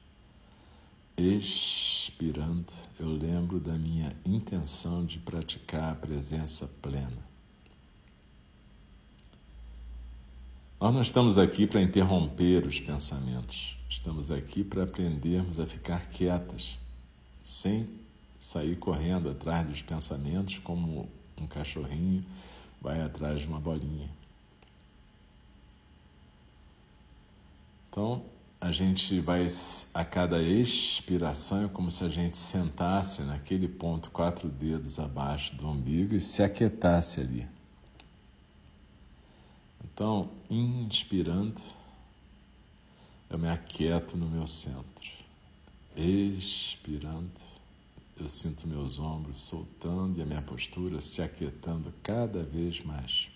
Expirando, 1.16 2.70
eu 3.00 3.08
lembro 3.08 3.58
da 3.58 3.72
minha 3.72 4.14
intenção 4.26 5.02
de 5.06 5.18
praticar 5.18 5.92
a 5.92 5.96
presença 5.96 6.68
plena. 6.82 7.31
Nós 10.82 10.92
não 10.92 11.00
estamos 11.00 11.38
aqui 11.38 11.64
para 11.64 11.80
interromper 11.80 12.66
os 12.66 12.80
pensamentos, 12.80 13.78
estamos 13.88 14.32
aqui 14.32 14.64
para 14.64 14.82
aprendermos 14.82 15.60
a 15.60 15.64
ficar 15.64 16.08
quietas, 16.08 16.76
sem 17.40 17.88
sair 18.40 18.74
correndo 18.74 19.30
atrás 19.30 19.64
dos 19.64 19.80
pensamentos 19.80 20.58
como 20.58 21.08
um 21.40 21.46
cachorrinho 21.46 22.24
vai 22.80 23.00
atrás 23.00 23.42
de 23.42 23.46
uma 23.46 23.60
bolinha. 23.60 24.10
Então, 27.88 28.24
a 28.60 28.72
gente 28.72 29.20
vai, 29.20 29.46
a 29.94 30.04
cada 30.04 30.42
expiração, 30.42 31.66
é 31.66 31.68
como 31.68 31.92
se 31.92 32.02
a 32.02 32.08
gente 32.08 32.36
sentasse 32.36 33.22
naquele 33.22 33.68
ponto, 33.68 34.10
quatro 34.10 34.48
dedos 34.48 34.98
abaixo 34.98 35.54
do 35.54 35.64
umbigo 35.68 36.12
e 36.12 36.18
se 36.18 36.42
aquietasse 36.42 37.20
ali. 37.20 37.46
Então, 40.02 40.28
inspirando, 40.50 41.62
eu 43.30 43.38
me 43.38 43.48
aquieto 43.48 44.16
no 44.16 44.28
meu 44.28 44.48
centro. 44.48 44.84
Expirando, 45.96 47.30
eu 48.18 48.28
sinto 48.28 48.66
meus 48.66 48.98
ombros 48.98 49.38
soltando 49.38 50.18
e 50.18 50.22
a 50.22 50.26
minha 50.26 50.42
postura 50.42 51.00
se 51.00 51.22
aquietando 51.22 51.94
cada 52.02 52.42
vez 52.42 52.84
mais. 52.84 53.28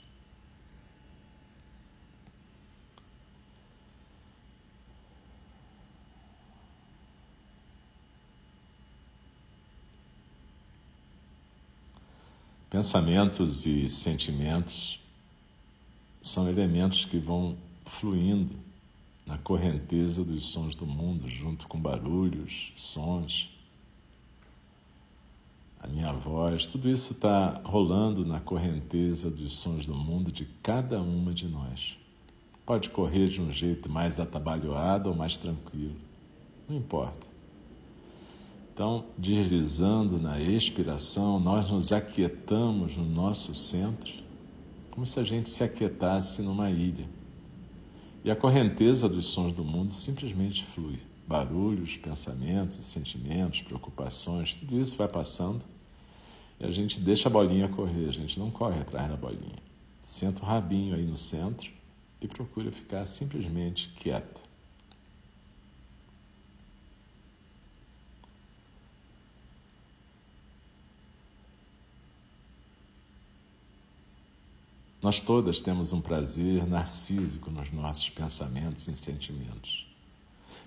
Pensamentos 12.69 13.65
e 13.67 13.89
sentimentos 13.89 15.06
são 16.27 16.49
elementos 16.49 17.05
que 17.05 17.19
vão 17.19 17.57
fluindo 17.85 18.53
na 19.25 19.39
correnteza 19.39 20.25
dos 20.25 20.47
sons 20.47 20.75
do 20.75 20.85
mundo, 20.85 21.29
junto 21.29 21.69
com 21.69 21.79
barulhos, 21.79 22.73
sons, 22.75 23.49
a 25.81 25.87
minha 25.87 26.13
voz, 26.13 26.67
tudo 26.67 26.91
isso 26.91 27.13
está 27.13 27.61
rolando 27.65 28.27
na 28.27 28.41
correnteza 28.41 29.31
dos 29.31 29.57
sons 29.57 29.87
do 29.87 29.95
mundo 29.95 30.33
de 30.33 30.45
cada 30.63 31.01
uma 31.01 31.33
de 31.33 31.47
nós. 31.47 31.97
Pode 32.65 32.91
correr 32.91 33.29
de 33.29 33.41
um 33.41 33.53
jeito 33.53 33.89
mais 33.89 34.19
atabalhoado 34.19 35.09
ou 35.09 35.15
mais 35.15 35.37
tranquilo, 35.37 35.95
não 36.69 36.77
importa. 36.77 37.25
Então, 38.75 39.05
deslizando 39.17 40.21
na 40.21 40.41
expiração, 40.41 41.39
nós 41.39 41.71
nos 41.71 41.93
aquietamos 41.93 42.97
no 42.97 43.05
nosso 43.05 43.55
centro, 43.55 44.26
como 44.97 45.07
se 45.07 45.21
a 45.21 45.23
gente 45.23 45.51
se 45.51 45.63
aquietasse 45.63 46.41
numa 46.41 46.71
ilha. 46.71 47.07
E 48.25 48.31
a 48.31 48.35
correnteza 48.35 49.07
dos 49.07 49.27
sons 49.27 49.53
do 49.53 49.63
mundo 49.63 49.93
simplesmente 49.93 50.65
flui. 50.65 50.97
Barulhos, 51.29 51.99
pensamentos, 51.99 52.79
sentimentos, 52.87 53.61
preocupações, 53.61 54.55
tudo 54.55 54.81
isso 54.81 54.97
vai 54.97 55.07
passando 55.07 55.63
e 56.59 56.65
a 56.65 56.71
gente 56.71 56.99
deixa 56.99 57.29
a 57.29 57.31
bolinha 57.31 57.69
correr, 57.69 58.09
a 58.09 58.13
gente 58.13 58.39
não 58.39 58.51
corre 58.51 58.81
atrás 58.81 59.11
da 59.11 59.17
bolinha. 59.19 59.59
Senta 60.03 60.43
o 60.43 60.47
rabinho 60.47 60.95
aí 60.95 61.05
no 61.05 61.17
centro 61.19 61.71
e 62.23 62.27
procura 62.27 62.73
ficar 62.73 63.05
simplesmente 63.05 63.91
quieta. 63.97 64.41
Nós 75.07 75.21
todas 75.21 75.61
temos 75.61 75.93
um 75.93 76.01
prazer 76.01 76.67
narcísico 76.67 77.49
nos 77.49 77.71
nossos 77.71 78.11
pensamentos 78.11 78.89
e 78.89 78.97
sentimentos, 78.97 79.87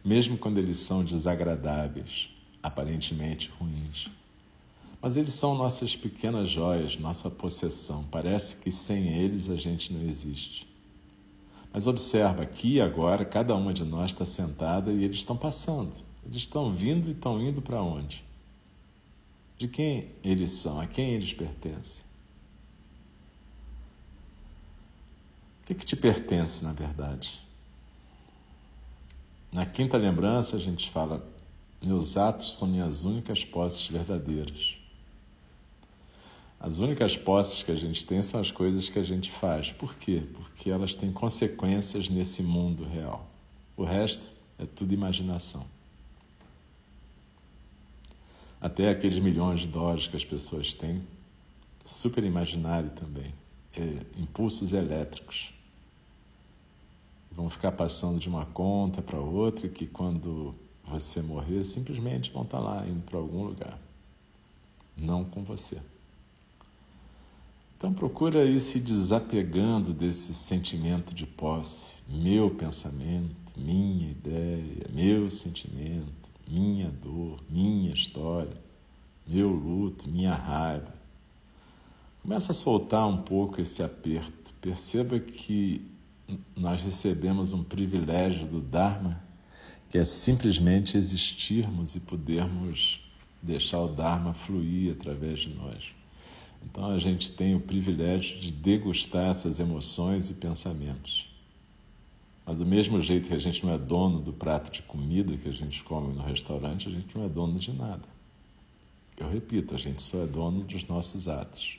mesmo 0.02 0.38
quando 0.38 0.60
eles 0.60 0.78
são 0.78 1.04
desagradáveis, 1.04 2.30
aparentemente 2.64 3.52
ruins. 3.60 4.10
Mas 5.02 5.18
eles 5.18 5.34
são 5.34 5.56
nossas 5.56 5.94
pequenas 5.94 6.50
joias, 6.50 6.98
nossa 6.98 7.30
possessão. 7.30 8.06
Parece 8.10 8.56
que 8.56 8.72
sem 8.72 9.10
eles 9.10 9.50
a 9.50 9.58
gente 9.58 9.92
não 9.92 10.08
existe. 10.08 10.66
Mas 11.74 11.86
observa, 11.86 12.44
aqui 12.44 12.76
e 12.76 12.82
agora, 12.82 13.26
cada 13.26 13.54
uma 13.54 13.74
de 13.74 13.84
nós 13.84 14.14
está 14.14 14.26
sentada 14.26 14.90
e 14.90 15.04
eles 15.04 15.18
estão 15.18 15.36
passando. 15.36 15.92
Eles 16.26 16.44
estão 16.44 16.72
vindo 16.72 17.10
e 17.10 17.12
estão 17.12 17.42
indo 17.42 17.62
para 17.62 17.82
onde? 17.82 18.24
De 19.58 19.68
quem 19.68 20.08
eles 20.24 20.54
são? 20.54 20.80
A 20.80 20.88
quem 20.88 21.10
eles 21.10 21.34
pertencem? 21.34 22.08
Que, 25.70 25.76
que 25.76 25.86
te 25.86 25.96
pertence, 25.96 26.64
na 26.64 26.74
verdade? 26.74 27.40
Na 29.52 29.66
quinta 29.68 29.98
lembrança, 29.98 30.56
a 30.56 30.60
gente 30.60 30.90
fala: 30.90 31.24
meus 31.82 32.18
atos 32.18 32.58
são 32.58 32.68
minhas 32.68 33.06
únicas 33.06 33.46
posses 33.46 33.86
verdadeiras. 33.88 34.76
As 36.60 36.80
únicas 36.80 37.16
posses 37.16 37.64
que 37.64 37.72
a 37.72 37.76
gente 37.76 38.06
tem 38.06 38.22
são 38.22 38.42
as 38.42 38.52
coisas 38.52 38.90
que 38.90 39.00
a 39.00 39.04
gente 39.04 39.32
faz. 39.32 39.72
Por 39.72 39.96
quê? 39.96 40.24
Porque 40.34 40.70
elas 40.70 40.94
têm 40.94 41.12
consequências 41.12 42.10
nesse 42.10 42.44
mundo 42.44 42.84
real. 42.84 43.26
O 43.78 43.84
resto 43.84 44.32
é 44.58 44.66
tudo 44.66 44.94
imaginação. 44.94 45.66
Até 48.60 48.90
aqueles 48.90 49.20
milhões 49.20 49.62
de 49.62 49.68
dólares 49.68 50.08
que 50.08 50.18
as 50.18 50.26
pessoas 50.26 50.74
têm, 50.74 51.02
super 51.86 52.26
imaginário 52.26 52.90
também. 52.90 53.34
É, 53.78 54.02
impulsos 54.20 54.74
elétricos 54.74 55.54
vão 57.32 57.50
ficar 57.50 57.72
passando 57.72 58.20
de 58.20 58.28
uma 58.28 58.46
conta 58.46 59.02
para 59.02 59.20
outra 59.20 59.68
que 59.70 59.86
quando 59.86 60.56
você 60.86 61.22
morrer 61.22 61.64
simplesmente 61.64 62.32
vão 62.32 62.44
estar 62.44 62.58
tá 62.58 62.64
lá 62.64 62.88
indo 62.88 63.02
para 63.02 63.18
algum 63.18 63.44
lugar, 63.44 63.80
não 64.98 65.24
com 65.24 65.44
você. 65.44 65.78
Então 67.78 67.94
procura 67.94 68.44
ir 68.44 68.60
se 68.60 68.80
desapegando 68.80 69.94
desse 69.94 70.34
sentimento 70.34 71.14
de 71.14 71.26
posse, 71.26 72.02
meu 72.10 72.50
pensamento, 72.50 73.36
minha 73.56 74.12
ideia, 74.12 74.86
meu 74.92 75.30
sentimento, 75.30 76.30
minha 76.46 76.90
dor, 76.90 77.40
minha 77.50 77.94
história, 77.94 78.58
meu 79.26 79.50
luto, 79.50 80.10
minha 80.10 80.34
raiva. 80.34 80.94
Começa 82.22 82.52
a 82.52 82.56
soltar 82.56 83.08
um 83.08 83.22
pouco 83.22 83.62
esse 83.62 83.82
aperto. 83.82 84.54
Perceba 84.60 85.18
que 85.18 85.89
nós 86.56 86.82
recebemos 86.82 87.54
um 87.54 87.64
privilégio 87.64 88.48
do 88.48 88.60
Dharma, 88.60 89.22
que 89.90 89.98
é 89.98 90.06
simplesmente 90.06 90.98
existirmos 90.98 91.96
e 91.96 92.00
podermos 92.00 93.02
deixar 93.42 93.80
o 93.80 93.88
Dharma 93.88 94.34
fluir 94.34 94.92
através 94.92 95.40
de 95.40 95.50
nós. 95.50 95.94
Então 96.64 96.92
a 96.92 97.00
gente 97.00 97.32
tem 97.32 97.56
o 97.56 97.60
privilégio 97.60 98.40
de 98.40 98.52
degustar 98.52 99.30
essas 99.30 99.60
emoções 99.60 100.30
e 100.30 100.34
pensamentos. 100.34 101.28
Mas 102.46 102.58
do 102.58 102.66
mesmo 102.66 103.00
jeito 103.02 103.28
que 103.28 103.34
a 103.34 103.40
gente 103.40 103.66
não 103.66 103.74
é 103.74 103.78
dono 103.78 104.20
do 104.20 104.34
prato 104.34 104.72
de 104.72 104.82
comida 104.84 105.38
que 105.38 105.48
a 105.48 105.54
gente 105.54 105.84
come 105.84 106.14
no 106.14 106.22
restaurante, 106.22 106.90
a 106.90 106.92
gente 106.92 107.18
não 107.18 107.26
é 107.26 107.30
dono 107.30 107.60
de 107.60 107.72
nada. 107.72 108.04
Eu 109.18 109.30
repito, 109.30 109.76
a 109.76 109.78
gente 109.78 110.02
só 110.02 110.24
é 110.24 110.26
dono 110.26 110.64
dos 110.64 110.88
nossos 110.88 111.28
atos, 111.28 111.78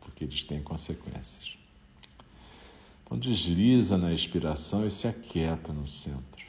porque 0.00 0.24
eles 0.24 0.42
têm 0.42 0.62
consequências. 0.62 1.57
Então 3.08 3.18
desliza 3.18 3.96
na 3.96 4.12
expiração 4.12 4.86
e 4.86 4.90
se 4.90 5.08
aquieta 5.08 5.72
no 5.72 5.88
centro. 5.88 6.44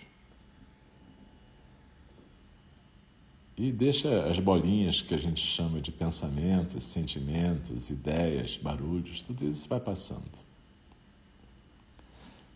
E 3.55 3.71
deixa 3.71 4.25
as 4.25 4.39
bolinhas 4.39 5.01
que 5.01 5.15
a 5.15 5.17
gente 5.17 5.41
chama 5.41 5.79
de 5.79 5.89
pensamentos, 5.89 6.83
sentimentos, 6.83 7.89
ideias, 7.89 8.57
barulhos, 8.57 9.21
tudo 9.21 9.45
isso 9.45 9.69
vai 9.69 9.79
passando. 9.79 10.29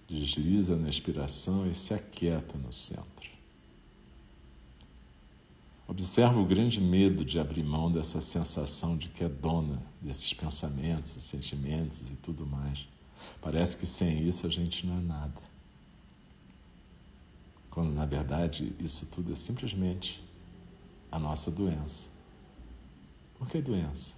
Desliza 0.06 0.76
na 0.76 0.90
expiração 0.90 1.66
e 1.66 1.74
se 1.74 1.94
aquieta 1.94 2.58
no 2.58 2.74
centro. 2.74 3.32
Observa 5.88 6.38
o 6.40 6.46
grande 6.46 6.82
medo 6.82 7.24
de 7.24 7.40
abrir 7.40 7.64
mão 7.64 7.90
dessa 7.90 8.20
sensação 8.20 8.98
de 8.98 9.08
que 9.08 9.24
é 9.24 9.30
dona 9.30 9.82
desses 10.02 10.34
pensamentos, 10.34 11.12
sentimentos 11.24 12.12
e 12.12 12.16
tudo 12.18 12.46
mais. 12.46 12.86
Parece 13.42 13.78
que 13.78 13.86
sem 13.86 14.28
isso 14.28 14.46
a 14.48 14.50
gente 14.50 14.86
não 14.86 14.98
é 14.98 15.02
nada. 15.02 15.42
Quando 17.70 17.94
na 17.94 18.06
verdade 18.06 18.74
isso 18.80 19.06
tudo 19.08 19.34
é 19.34 19.36
simplesmente 19.36 20.24
a 21.12 21.18
nossa 21.18 21.50
doença. 21.50 22.08
Por 23.38 23.48
que 23.48 23.62
doença? 23.62 24.14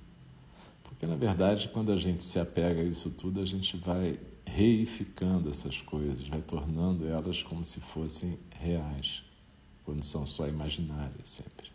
Porque 0.83 1.05
na 1.05 1.15
verdade 1.15 1.69
quando 1.69 1.91
a 1.91 1.97
gente 1.97 2.23
se 2.23 2.39
apega 2.39 2.81
a 2.81 2.85
isso 2.85 3.09
tudo, 3.09 3.41
a 3.41 3.45
gente 3.45 3.77
vai 3.77 4.19
reificando 4.45 5.49
essas 5.49 5.81
coisas, 5.81 6.27
vai 6.27 6.41
tornando 6.41 7.07
elas 7.07 7.43
como 7.43 7.63
se 7.63 7.79
fossem 7.79 8.37
reais, 8.51 9.23
quando 9.83 10.03
são 10.03 10.25
só 10.25 10.47
imaginárias 10.47 11.27
sempre. 11.27 11.71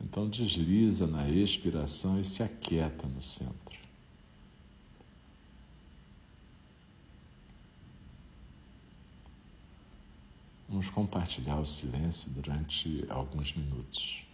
Então 0.00 0.28
desliza 0.28 1.06
na 1.06 1.28
expiração 1.28 2.20
e 2.20 2.24
se 2.24 2.42
aquieta 2.42 3.06
no 3.06 3.22
centro. 3.22 3.85
Vamos 10.76 10.90
compartilhar 10.90 11.58
o 11.58 11.64
silêncio 11.64 12.30
durante 12.30 13.06
alguns 13.08 13.56
minutos. 13.56 14.26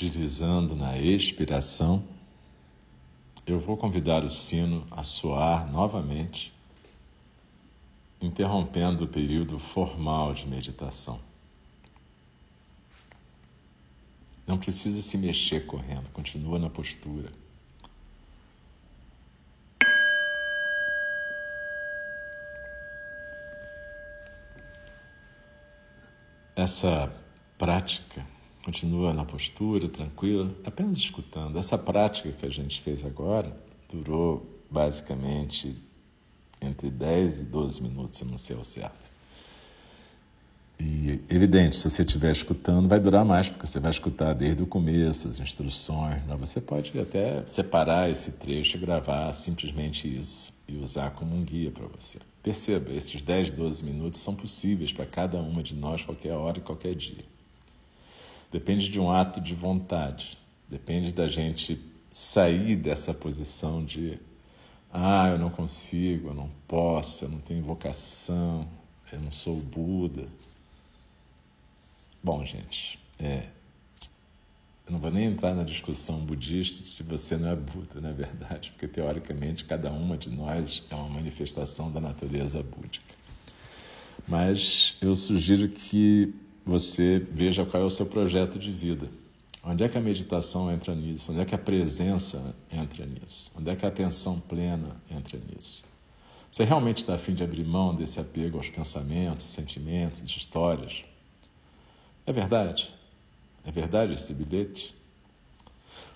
Deslizando 0.00 0.74
na 0.74 0.98
expiração, 0.98 2.02
eu 3.46 3.60
vou 3.60 3.76
convidar 3.76 4.24
o 4.24 4.30
sino 4.30 4.86
a 4.90 5.02
soar 5.02 5.70
novamente, 5.70 6.54
interrompendo 8.18 9.04
o 9.04 9.06
período 9.06 9.58
formal 9.58 10.32
de 10.32 10.46
meditação. 10.46 11.20
Não 14.46 14.56
precisa 14.56 15.02
se 15.02 15.18
mexer 15.18 15.66
correndo, 15.66 16.08
continua 16.14 16.58
na 16.58 16.70
postura. 16.70 17.30
Essa 26.56 27.12
prática 27.58 28.24
Continua 28.64 29.14
na 29.14 29.24
postura, 29.24 29.88
tranquila, 29.88 30.54
apenas 30.64 30.98
escutando. 30.98 31.58
Essa 31.58 31.78
prática 31.78 32.30
que 32.30 32.46
a 32.46 32.50
gente 32.50 32.80
fez 32.82 33.04
agora 33.04 33.56
durou 33.90 34.46
basicamente 34.70 35.76
entre 36.60 36.90
10 36.90 37.40
e 37.40 37.44
12 37.44 37.82
minutos, 37.82 38.20
eu 38.20 38.26
não 38.26 38.36
sei 38.36 38.56
ao 38.56 38.62
certo. 38.62 39.10
E 40.78 41.20
evidente, 41.28 41.76
se 41.76 41.90
você 41.90 42.02
estiver 42.02 42.32
escutando, 42.32 42.88
vai 42.88 42.98
durar 42.98 43.24
mais, 43.24 43.50
porque 43.50 43.66
você 43.66 43.78
vai 43.78 43.90
escutar 43.90 44.32
desde 44.32 44.62
o 44.62 44.66
começo, 44.66 45.28
as 45.28 45.38
instruções. 45.38 46.22
Mas 46.26 46.38
você 46.40 46.60
pode 46.60 46.98
até 46.98 47.44
separar 47.46 48.10
esse 48.10 48.32
trecho 48.32 48.78
e 48.78 48.80
gravar 48.80 49.30
simplesmente 49.34 50.08
isso 50.08 50.52
e 50.66 50.76
usar 50.76 51.10
como 51.10 51.36
um 51.36 51.44
guia 51.44 51.70
para 51.70 51.86
você. 51.86 52.18
Perceba, 52.42 52.92
esses 52.92 53.20
10, 53.20 53.50
12 53.50 53.84
minutos 53.84 54.20
são 54.20 54.34
possíveis 54.34 54.92
para 54.92 55.04
cada 55.04 55.38
uma 55.38 55.62
de 55.62 55.74
nós, 55.74 56.02
qualquer 56.02 56.32
hora 56.32 56.58
e 56.58 56.62
qualquer 56.62 56.94
dia. 56.94 57.24
Depende 58.50 58.88
de 58.88 58.98
um 58.98 59.10
ato 59.10 59.40
de 59.40 59.54
vontade. 59.54 60.36
Depende 60.68 61.12
da 61.12 61.28
gente 61.28 61.80
sair 62.10 62.76
dessa 62.76 63.14
posição 63.14 63.84
de 63.84 64.18
ah, 64.92 65.28
eu 65.28 65.38
não 65.38 65.50
consigo, 65.50 66.28
eu 66.28 66.34
não 66.34 66.50
posso, 66.66 67.24
eu 67.24 67.28
não 67.28 67.38
tenho 67.38 67.62
vocação, 67.62 68.66
eu 69.12 69.20
não 69.20 69.30
sou 69.30 69.56
Buda. 69.56 70.26
Bom, 72.22 72.44
gente, 72.44 72.98
é, 73.18 73.46
eu 74.86 74.92
não 74.92 74.98
vou 74.98 75.12
nem 75.12 75.26
entrar 75.26 75.54
na 75.54 75.62
discussão 75.62 76.18
budista 76.18 76.84
se 76.84 77.04
você 77.04 77.36
não 77.36 77.50
é 77.50 77.54
Buda, 77.54 78.00
na 78.00 78.10
verdade, 78.10 78.72
porque 78.72 78.88
teoricamente 78.88 79.64
cada 79.64 79.92
uma 79.92 80.18
de 80.18 80.28
nós 80.28 80.82
é 80.90 80.94
uma 80.96 81.08
manifestação 81.08 81.90
da 81.90 82.00
natureza 82.00 82.60
búdica. 82.62 83.14
Mas 84.26 84.96
eu 85.00 85.14
sugiro 85.14 85.68
que 85.68 86.34
você 86.70 87.18
veja 87.18 87.66
qual 87.66 87.82
é 87.82 87.86
o 87.86 87.90
seu 87.90 88.06
projeto 88.06 88.56
de 88.56 88.70
vida. 88.70 89.08
Onde 89.62 89.82
é 89.82 89.88
que 89.88 89.98
a 89.98 90.00
meditação 90.00 90.70
entra 90.70 90.94
nisso? 90.94 91.32
Onde 91.32 91.40
é 91.40 91.44
que 91.44 91.54
a 91.54 91.58
presença 91.58 92.54
entra 92.70 93.04
nisso? 93.04 93.50
Onde 93.58 93.70
é 93.70 93.74
que 93.74 93.84
a 93.84 93.88
atenção 93.88 94.38
plena 94.38 94.96
entra 95.10 95.36
nisso? 95.36 95.82
Você 96.48 96.62
realmente 96.62 96.98
está 96.98 97.14
afim 97.16 97.34
de 97.34 97.42
abrir 97.42 97.64
mão 97.64 97.92
desse 97.92 98.20
apego 98.20 98.56
aos 98.56 98.70
pensamentos, 98.70 99.46
sentimentos, 99.46 100.20
histórias? 100.22 101.04
É 102.24 102.32
verdade? 102.32 102.88
É 103.64 103.72
verdade 103.72 104.14
esse 104.14 104.32
bilhete? 104.32 104.94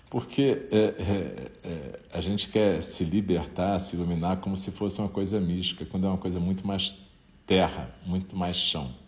Porque 0.09 0.67
é, 0.71 0.77
é, 0.77 1.51
é, 1.65 1.99
a 2.13 2.21
gente 2.21 2.47
quer 2.47 2.81
se 2.81 3.03
libertar, 3.03 3.77
se 3.79 3.97
iluminar 3.97 4.37
como 4.37 4.55
se 4.55 4.71
fosse 4.71 4.99
uma 4.99 5.09
coisa 5.09 5.37
mística, 5.37 5.85
quando 5.85 6.05
é 6.05 6.09
uma 6.09 6.17
coisa 6.17 6.39
muito 6.39 6.65
mais 6.65 6.95
terra, 7.45 7.93
muito 8.05 8.37
mais 8.37 8.55
chão. 8.55 9.03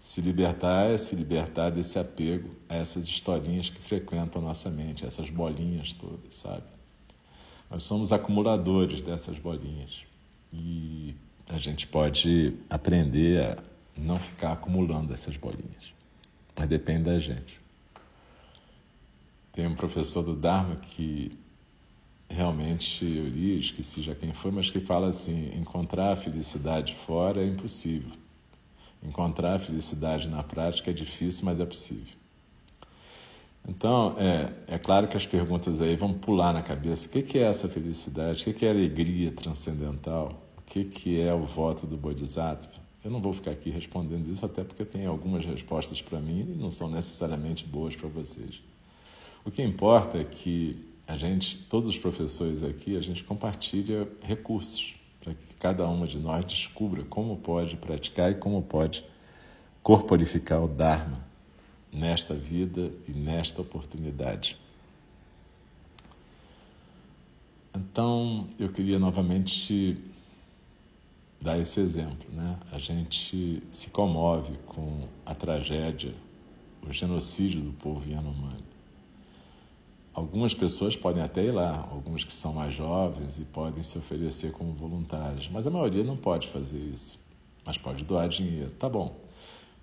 Se 0.00 0.22
libertar 0.22 0.90
é 0.90 0.96
se 0.96 1.14
libertar 1.14 1.68
desse 1.68 1.98
apego 1.98 2.56
a 2.70 2.76
essas 2.76 3.06
historinhas 3.06 3.68
que 3.68 3.82
frequentam 3.82 4.40
nossa 4.40 4.70
mente, 4.70 5.04
essas 5.04 5.28
bolinhas 5.28 5.92
todas, 5.92 6.36
sabe? 6.36 6.64
Nós 7.70 7.84
somos 7.84 8.10
acumuladores 8.10 9.02
dessas 9.02 9.38
bolinhas 9.38 10.02
e 10.50 11.14
a 11.46 11.58
gente 11.58 11.86
pode 11.86 12.56
aprender 12.70 13.42
a 13.42 13.58
não 13.94 14.18
ficar 14.18 14.52
acumulando 14.52 15.12
essas 15.12 15.36
bolinhas, 15.36 15.92
mas 16.56 16.66
depende 16.66 17.04
da 17.04 17.18
gente. 17.18 17.60
Tem 19.52 19.66
um 19.66 19.74
professor 19.74 20.22
do 20.22 20.34
Dharma 20.34 20.76
que 20.76 21.38
realmente 22.26 23.04
eu 23.04 23.28
li, 23.28 23.60
esqueci 23.60 24.00
já 24.00 24.14
quem 24.14 24.32
foi, 24.32 24.50
mas 24.50 24.70
que 24.70 24.80
fala 24.80 25.08
assim: 25.08 25.50
encontrar 25.54 26.12
a 26.12 26.16
felicidade 26.16 26.94
fora 26.94 27.42
é 27.42 27.46
impossível 27.46 28.19
Encontrar 29.02 29.54
a 29.54 29.58
felicidade 29.58 30.28
na 30.28 30.42
prática 30.42 30.90
é 30.90 30.92
difícil, 30.92 31.44
mas 31.44 31.58
é 31.58 31.64
possível. 31.64 32.20
Então, 33.68 34.14
é, 34.18 34.74
é 34.74 34.78
claro 34.78 35.06
que 35.06 35.16
as 35.16 35.26
perguntas 35.26 35.80
aí 35.80 35.96
vão 35.96 36.12
pular 36.12 36.52
na 36.52 36.62
cabeça. 36.62 37.06
O 37.06 37.10
que, 37.10 37.38
é 37.38 37.42
essa 37.42 37.68
felicidade? 37.68 38.42
O 38.42 38.44
que, 38.44 38.52
que 38.52 38.66
é 38.66 38.70
alegria 38.70 39.32
transcendental? 39.32 40.42
O 40.58 40.62
que, 40.62 40.84
que 40.84 41.20
é 41.20 41.32
o 41.32 41.42
voto 41.42 41.86
do 41.86 41.96
Bodhisattva? 41.96 42.80
Eu 43.04 43.10
não 43.10 43.20
vou 43.20 43.32
ficar 43.32 43.52
aqui 43.52 43.70
respondendo 43.70 44.28
isso, 44.28 44.44
até 44.44 44.62
porque 44.62 44.84
tem 44.84 45.06
algumas 45.06 45.44
respostas 45.44 46.02
para 46.02 46.20
mim 46.20 46.40
e 46.40 46.58
não 46.58 46.70
são 46.70 46.90
necessariamente 46.90 47.64
boas 47.64 47.96
para 47.96 48.08
vocês. 48.08 48.60
O 49.44 49.50
que 49.50 49.62
importa 49.62 50.18
é 50.18 50.24
que 50.24 50.84
a 51.06 51.16
gente, 51.16 51.56
todos 51.68 51.88
os 51.88 51.98
professores 51.98 52.62
aqui, 52.62 52.96
a 52.96 53.00
gente 53.00 53.24
compartilha 53.24 54.06
recursos 54.22 54.99
para 55.20 55.34
que 55.34 55.54
cada 55.58 55.86
uma 55.86 56.06
de 56.06 56.18
nós 56.18 56.44
descubra 56.44 57.04
como 57.04 57.36
pode 57.36 57.76
praticar 57.76 58.32
e 58.32 58.34
como 58.34 58.62
pode 58.62 59.04
corporificar 59.82 60.62
o 60.62 60.68
Dharma 60.68 61.20
nesta 61.92 62.34
vida 62.34 62.90
e 63.08 63.12
nesta 63.12 63.60
oportunidade. 63.60 64.58
Então, 67.74 68.48
eu 68.58 68.68
queria 68.70 68.98
novamente 68.98 69.96
dar 71.40 71.58
esse 71.58 71.80
exemplo, 71.80 72.26
né? 72.32 72.58
A 72.70 72.78
gente 72.78 73.62
se 73.70 73.90
comove 73.90 74.58
com 74.66 75.08
a 75.24 75.34
tragédia, 75.34 76.14
o 76.82 76.92
genocídio 76.92 77.60
do 77.60 77.72
povo 77.72 78.08
Yanomami. 78.08 78.69
Algumas 80.20 80.52
pessoas 80.52 80.94
podem 80.94 81.22
até 81.22 81.44
ir 81.44 81.50
lá, 81.50 81.88
algumas 81.90 82.22
que 82.22 82.32
são 82.32 82.52
mais 82.52 82.74
jovens 82.74 83.38
e 83.38 83.44
podem 83.46 83.82
se 83.82 83.96
oferecer 83.96 84.52
como 84.52 84.70
voluntários, 84.74 85.48
mas 85.50 85.66
a 85.66 85.70
maioria 85.70 86.04
não 86.04 86.14
pode 86.14 86.46
fazer 86.48 86.76
isso, 86.76 87.18
mas 87.64 87.78
pode 87.78 88.04
doar 88.04 88.28
dinheiro. 88.28 88.70
Tá 88.78 88.86
bom. 88.86 89.16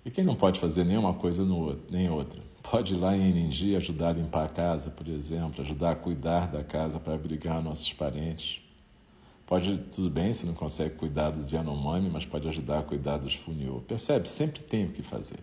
E 0.04 0.12
quem 0.12 0.22
não 0.22 0.36
pode 0.36 0.60
fazer 0.60 0.84
nenhuma 0.84 1.12
coisa 1.12 1.44
no, 1.44 1.76
nem 1.90 2.08
outra? 2.08 2.40
Pode 2.62 2.94
ir 2.94 2.98
lá 2.98 3.16
em 3.16 3.30
Iningi 3.30 3.74
ajudar 3.74 4.10
a 4.10 4.12
limpar 4.12 4.44
a 4.44 4.48
casa, 4.48 4.90
por 4.90 5.08
exemplo, 5.08 5.62
ajudar 5.62 5.92
a 5.92 5.96
cuidar 5.96 6.46
da 6.46 6.62
casa 6.62 7.00
para 7.00 7.14
abrigar 7.14 7.62
nossos 7.62 7.92
parentes. 7.94 8.60
Pode, 9.44 9.76
tudo 9.90 10.10
bem, 10.10 10.32
se 10.32 10.46
não 10.46 10.54
consegue 10.54 10.94
cuidar 10.94 11.30
dos 11.30 11.50
Yanomami, 11.50 12.10
mas 12.10 12.26
pode 12.26 12.46
ajudar 12.46 12.80
a 12.80 12.82
cuidar 12.82 13.16
dos 13.16 13.34
Funyo. 13.34 13.82
Percebe? 13.88 14.28
Sempre 14.28 14.62
tem 14.62 14.84
o 14.84 14.92
que 14.92 15.02
fazer. 15.02 15.40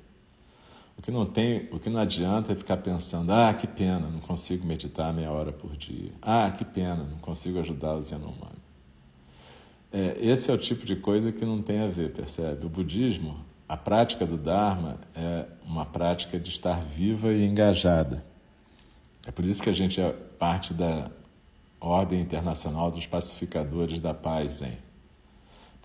O 0.98 1.02
que 1.02 1.12
não 1.12 1.26
tem, 1.26 1.68
o 1.72 1.80
que 1.80 1.90
não 1.90 2.00
adianta 2.00 2.54
é 2.54 2.56
ficar 2.56 2.78
pensando: 2.78 3.32
ah, 3.32 3.54
que 3.54 3.68
pena, 3.68 4.10
não 4.10 4.20
consigo 4.20 4.66
meditar 4.66 5.14
meia 5.14 5.32
hora 5.32 5.52
por 5.52 5.76
dia. 5.76 6.12
Ah, 6.22 6.52
que 6.56 6.64
pena, 6.64 7.04
não 7.04 7.18
consigo 7.18 7.60
ajudar 7.60 7.96
os 7.96 8.10
Yanomami. 8.10 8.66
É, 9.92 10.18
esse 10.20 10.50
é 10.50 10.54
o 10.54 10.58
tipo 10.58 10.86
de 10.86 10.96
coisa 10.96 11.32
que 11.32 11.46
não 11.46 11.62
tem 11.62 11.80
a 11.80 11.88
ver, 11.88 12.12
percebe? 12.12 12.66
O 12.66 12.70
budismo, 12.70 13.38
a 13.68 13.78
prática 13.78 14.26
do 14.26 14.38
Dharma 14.38 15.00
é 15.16 15.46
uma 15.66 15.86
prática 15.86 16.40
de 16.40 16.50
estar 16.50 16.84
viva 16.84 17.32
e 17.32 17.46
engajada. 17.46 18.24
É 19.26 19.32
por 19.32 19.44
isso 19.46 19.62
que 19.62 19.70
a 19.70 19.74
gente 19.74 20.00
é 20.00 20.12
parte 20.12 20.74
da 20.74 21.10
Ordem 21.80 22.22
Internacional 22.22 22.92
dos 22.92 23.06
Pacificadores 23.06 24.00
da 24.00 24.14
Paz, 24.14 24.62
hein? 24.62 24.78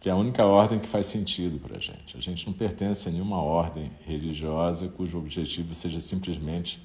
Que 0.01 0.09
é 0.09 0.13
a 0.13 0.17
única 0.17 0.47
ordem 0.47 0.79
que 0.79 0.87
faz 0.87 1.07
sentido 1.07 1.61
para 1.61 1.77
a 1.77 1.81
gente. 1.81 2.17
A 2.17 2.21
gente 2.21 2.47
não 2.47 2.55
pertence 2.55 3.07
a 3.07 3.13
nenhuma 3.13 3.37
ordem 3.37 3.91
religiosa 4.07 4.89
cujo 4.89 5.19
objetivo 5.19 5.75
seja 5.75 6.01
simplesmente 6.01 6.83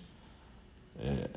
é, 0.99 1.29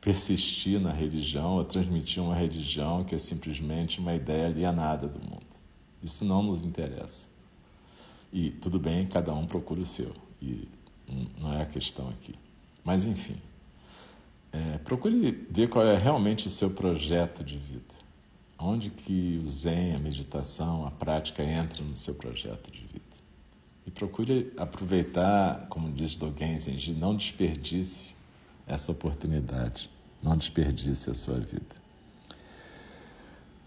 persistir 0.00 0.80
na 0.80 0.92
religião 0.92 1.56
ou 1.56 1.64
transmitir 1.64 2.22
uma 2.22 2.34
religião 2.34 3.04
que 3.04 3.14
é 3.14 3.18
simplesmente 3.18 3.98
uma 3.98 4.14
ideia 4.14 4.46
alienada 4.46 5.08
do 5.08 5.18
mundo. 5.18 5.46
Isso 6.00 6.24
não 6.24 6.44
nos 6.44 6.64
interessa. 6.64 7.26
E 8.32 8.50
tudo 8.50 8.78
bem, 8.78 9.06
cada 9.06 9.32
um 9.34 9.46
procura 9.46 9.80
o 9.80 9.86
seu, 9.86 10.14
e 10.40 10.68
não 11.40 11.52
é 11.52 11.62
a 11.62 11.66
questão 11.66 12.08
aqui. 12.10 12.34
Mas, 12.84 13.04
enfim, 13.04 13.36
é, 14.52 14.78
procure 14.78 15.46
ver 15.50 15.68
qual 15.68 15.84
é 15.84 15.96
realmente 15.96 16.46
o 16.46 16.50
seu 16.50 16.70
projeto 16.70 17.42
de 17.42 17.56
vida. 17.56 17.97
Onde 18.58 18.90
que 18.90 19.38
o 19.40 19.44
Zen, 19.44 19.94
a 19.94 19.98
meditação, 20.00 20.84
a 20.84 20.90
prática 20.90 21.44
entra 21.44 21.82
no 21.84 21.96
seu 21.96 22.12
projeto 22.12 22.72
de 22.72 22.80
vida? 22.80 23.04
E 23.86 23.90
procure 23.90 24.52
aproveitar, 24.56 25.66
como 25.70 25.90
diz 25.92 26.16
Dogen 26.16 26.58
Zenji, 26.58 26.92
não 26.92 27.14
desperdice 27.14 28.16
essa 28.66 28.90
oportunidade, 28.90 29.88
não 30.20 30.36
desperdice 30.36 31.08
a 31.08 31.14
sua 31.14 31.38
vida. 31.38 31.78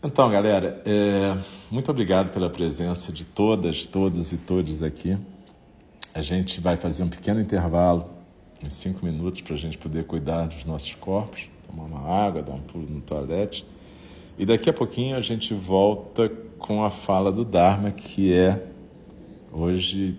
Então, 0.03 0.29
galera, 0.29 0.81
é, 0.85 1.37
muito 1.69 1.89
obrigado 1.89 2.33
pela 2.33 2.49
presença 2.49 3.13
de 3.13 3.23
todas, 3.23 3.85
todos 3.85 4.33
e 4.33 4.37
todos 4.37 4.83
aqui. 4.83 5.17
A 6.13 6.21
gente 6.21 6.59
vai 6.59 6.75
fazer 6.75 7.03
um 7.03 7.09
pequeno 7.09 7.39
intervalo, 7.39 8.09
uns 8.61 8.75
cinco 8.75 9.05
minutos, 9.05 9.41
para 9.41 9.55
a 9.55 9.57
gente 9.57 9.77
poder 9.77 10.03
cuidar 10.03 10.47
dos 10.47 10.65
nossos 10.65 10.93
corpos, 10.95 11.49
tomar 11.65 11.83
uma 11.83 12.01
água, 12.01 12.41
dar 12.41 12.53
um 12.53 12.61
pulo 12.61 12.87
no 12.89 12.99
toalete. 12.99 13.65
E 14.37 14.45
daqui 14.45 14.69
a 14.69 14.73
pouquinho 14.73 15.15
a 15.15 15.21
gente 15.21 15.53
volta 15.53 16.29
com 16.57 16.83
a 16.83 16.89
fala 16.89 17.31
do 17.31 17.43
Dharma, 17.43 17.91
que 17.91 18.33
é 18.33 18.67
hoje 19.51 20.17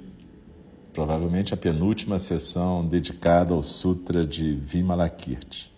provavelmente 0.93 1.55
a 1.55 1.57
penúltima 1.57 2.19
sessão 2.19 2.87
dedicada 2.87 3.55
ao 3.55 3.63
Sutra 3.63 4.27
de 4.27 4.53
Vimalakirti. 4.55 5.73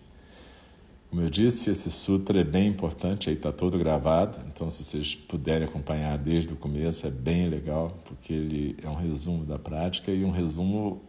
Como 1.09 1.21
eu 1.21 1.29
disse, 1.29 1.69
esse 1.69 1.89
sutra 1.89 2.41
é 2.41 2.43
bem 2.43 2.67
importante, 2.67 3.29
aí 3.29 3.37
está 3.37 3.49
todo 3.49 3.79
gravado, 3.79 4.37
então 4.53 4.69
se 4.69 4.83
vocês 4.83 5.15
puderem 5.15 5.65
acompanhar 5.65 6.17
desde 6.17 6.51
o 6.51 6.57
começo, 6.57 7.07
é 7.07 7.09
bem 7.09 7.47
legal, 7.47 7.97
porque 8.03 8.33
ele 8.33 8.75
é 8.83 8.89
um 8.89 8.95
resumo 8.95 9.45
da 9.45 9.57
prática 9.57 10.11
e 10.11 10.25
um 10.25 10.31
resumo 10.31 11.01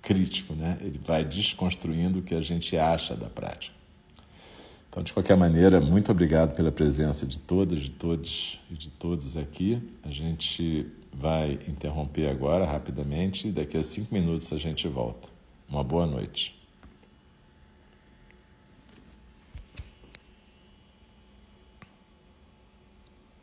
crítico, 0.00 0.52
né? 0.52 0.78
Ele 0.80 1.00
vai 1.06 1.24
desconstruindo 1.24 2.18
o 2.18 2.22
que 2.22 2.34
a 2.34 2.40
gente 2.40 2.76
acha 2.76 3.14
da 3.14 3.28
prática. 3.28 3.81
Então, 4.92 5.02
de 5.02 5.10
qualquer 5.14 5.38
maneira, 5.38 5.80
muito 5.80 6.12
obrigado 6.12 6.54
pela 6.54 6.70
presença 6.70 7.24
de 7.24 7.38
todas, 7.38 7.80
de 7.80 7.90
todos 7.92 8.60
e 8.70 8.74
de 8.74 8.90
todos 8.90 9.38
aqui. 9.38 9.82
A 10.02 10.10
gente 10.10 10.86
vai 11.10 11.58
interromper 11.66 12.28
agora 12.28 12.66
rapidamente 12.66 13.48
e 13.48 13.52
daqui 13.52 13.78
a 13.78 13.82
cinco 13.82 14.12
minutos 14.12 14.52
a 14.52 14.58
gente 14.58 14.86
volta. 14.86 15.30
Uma 15.66 15.82
boa 15.82 16.06
noite. 16.06 16.61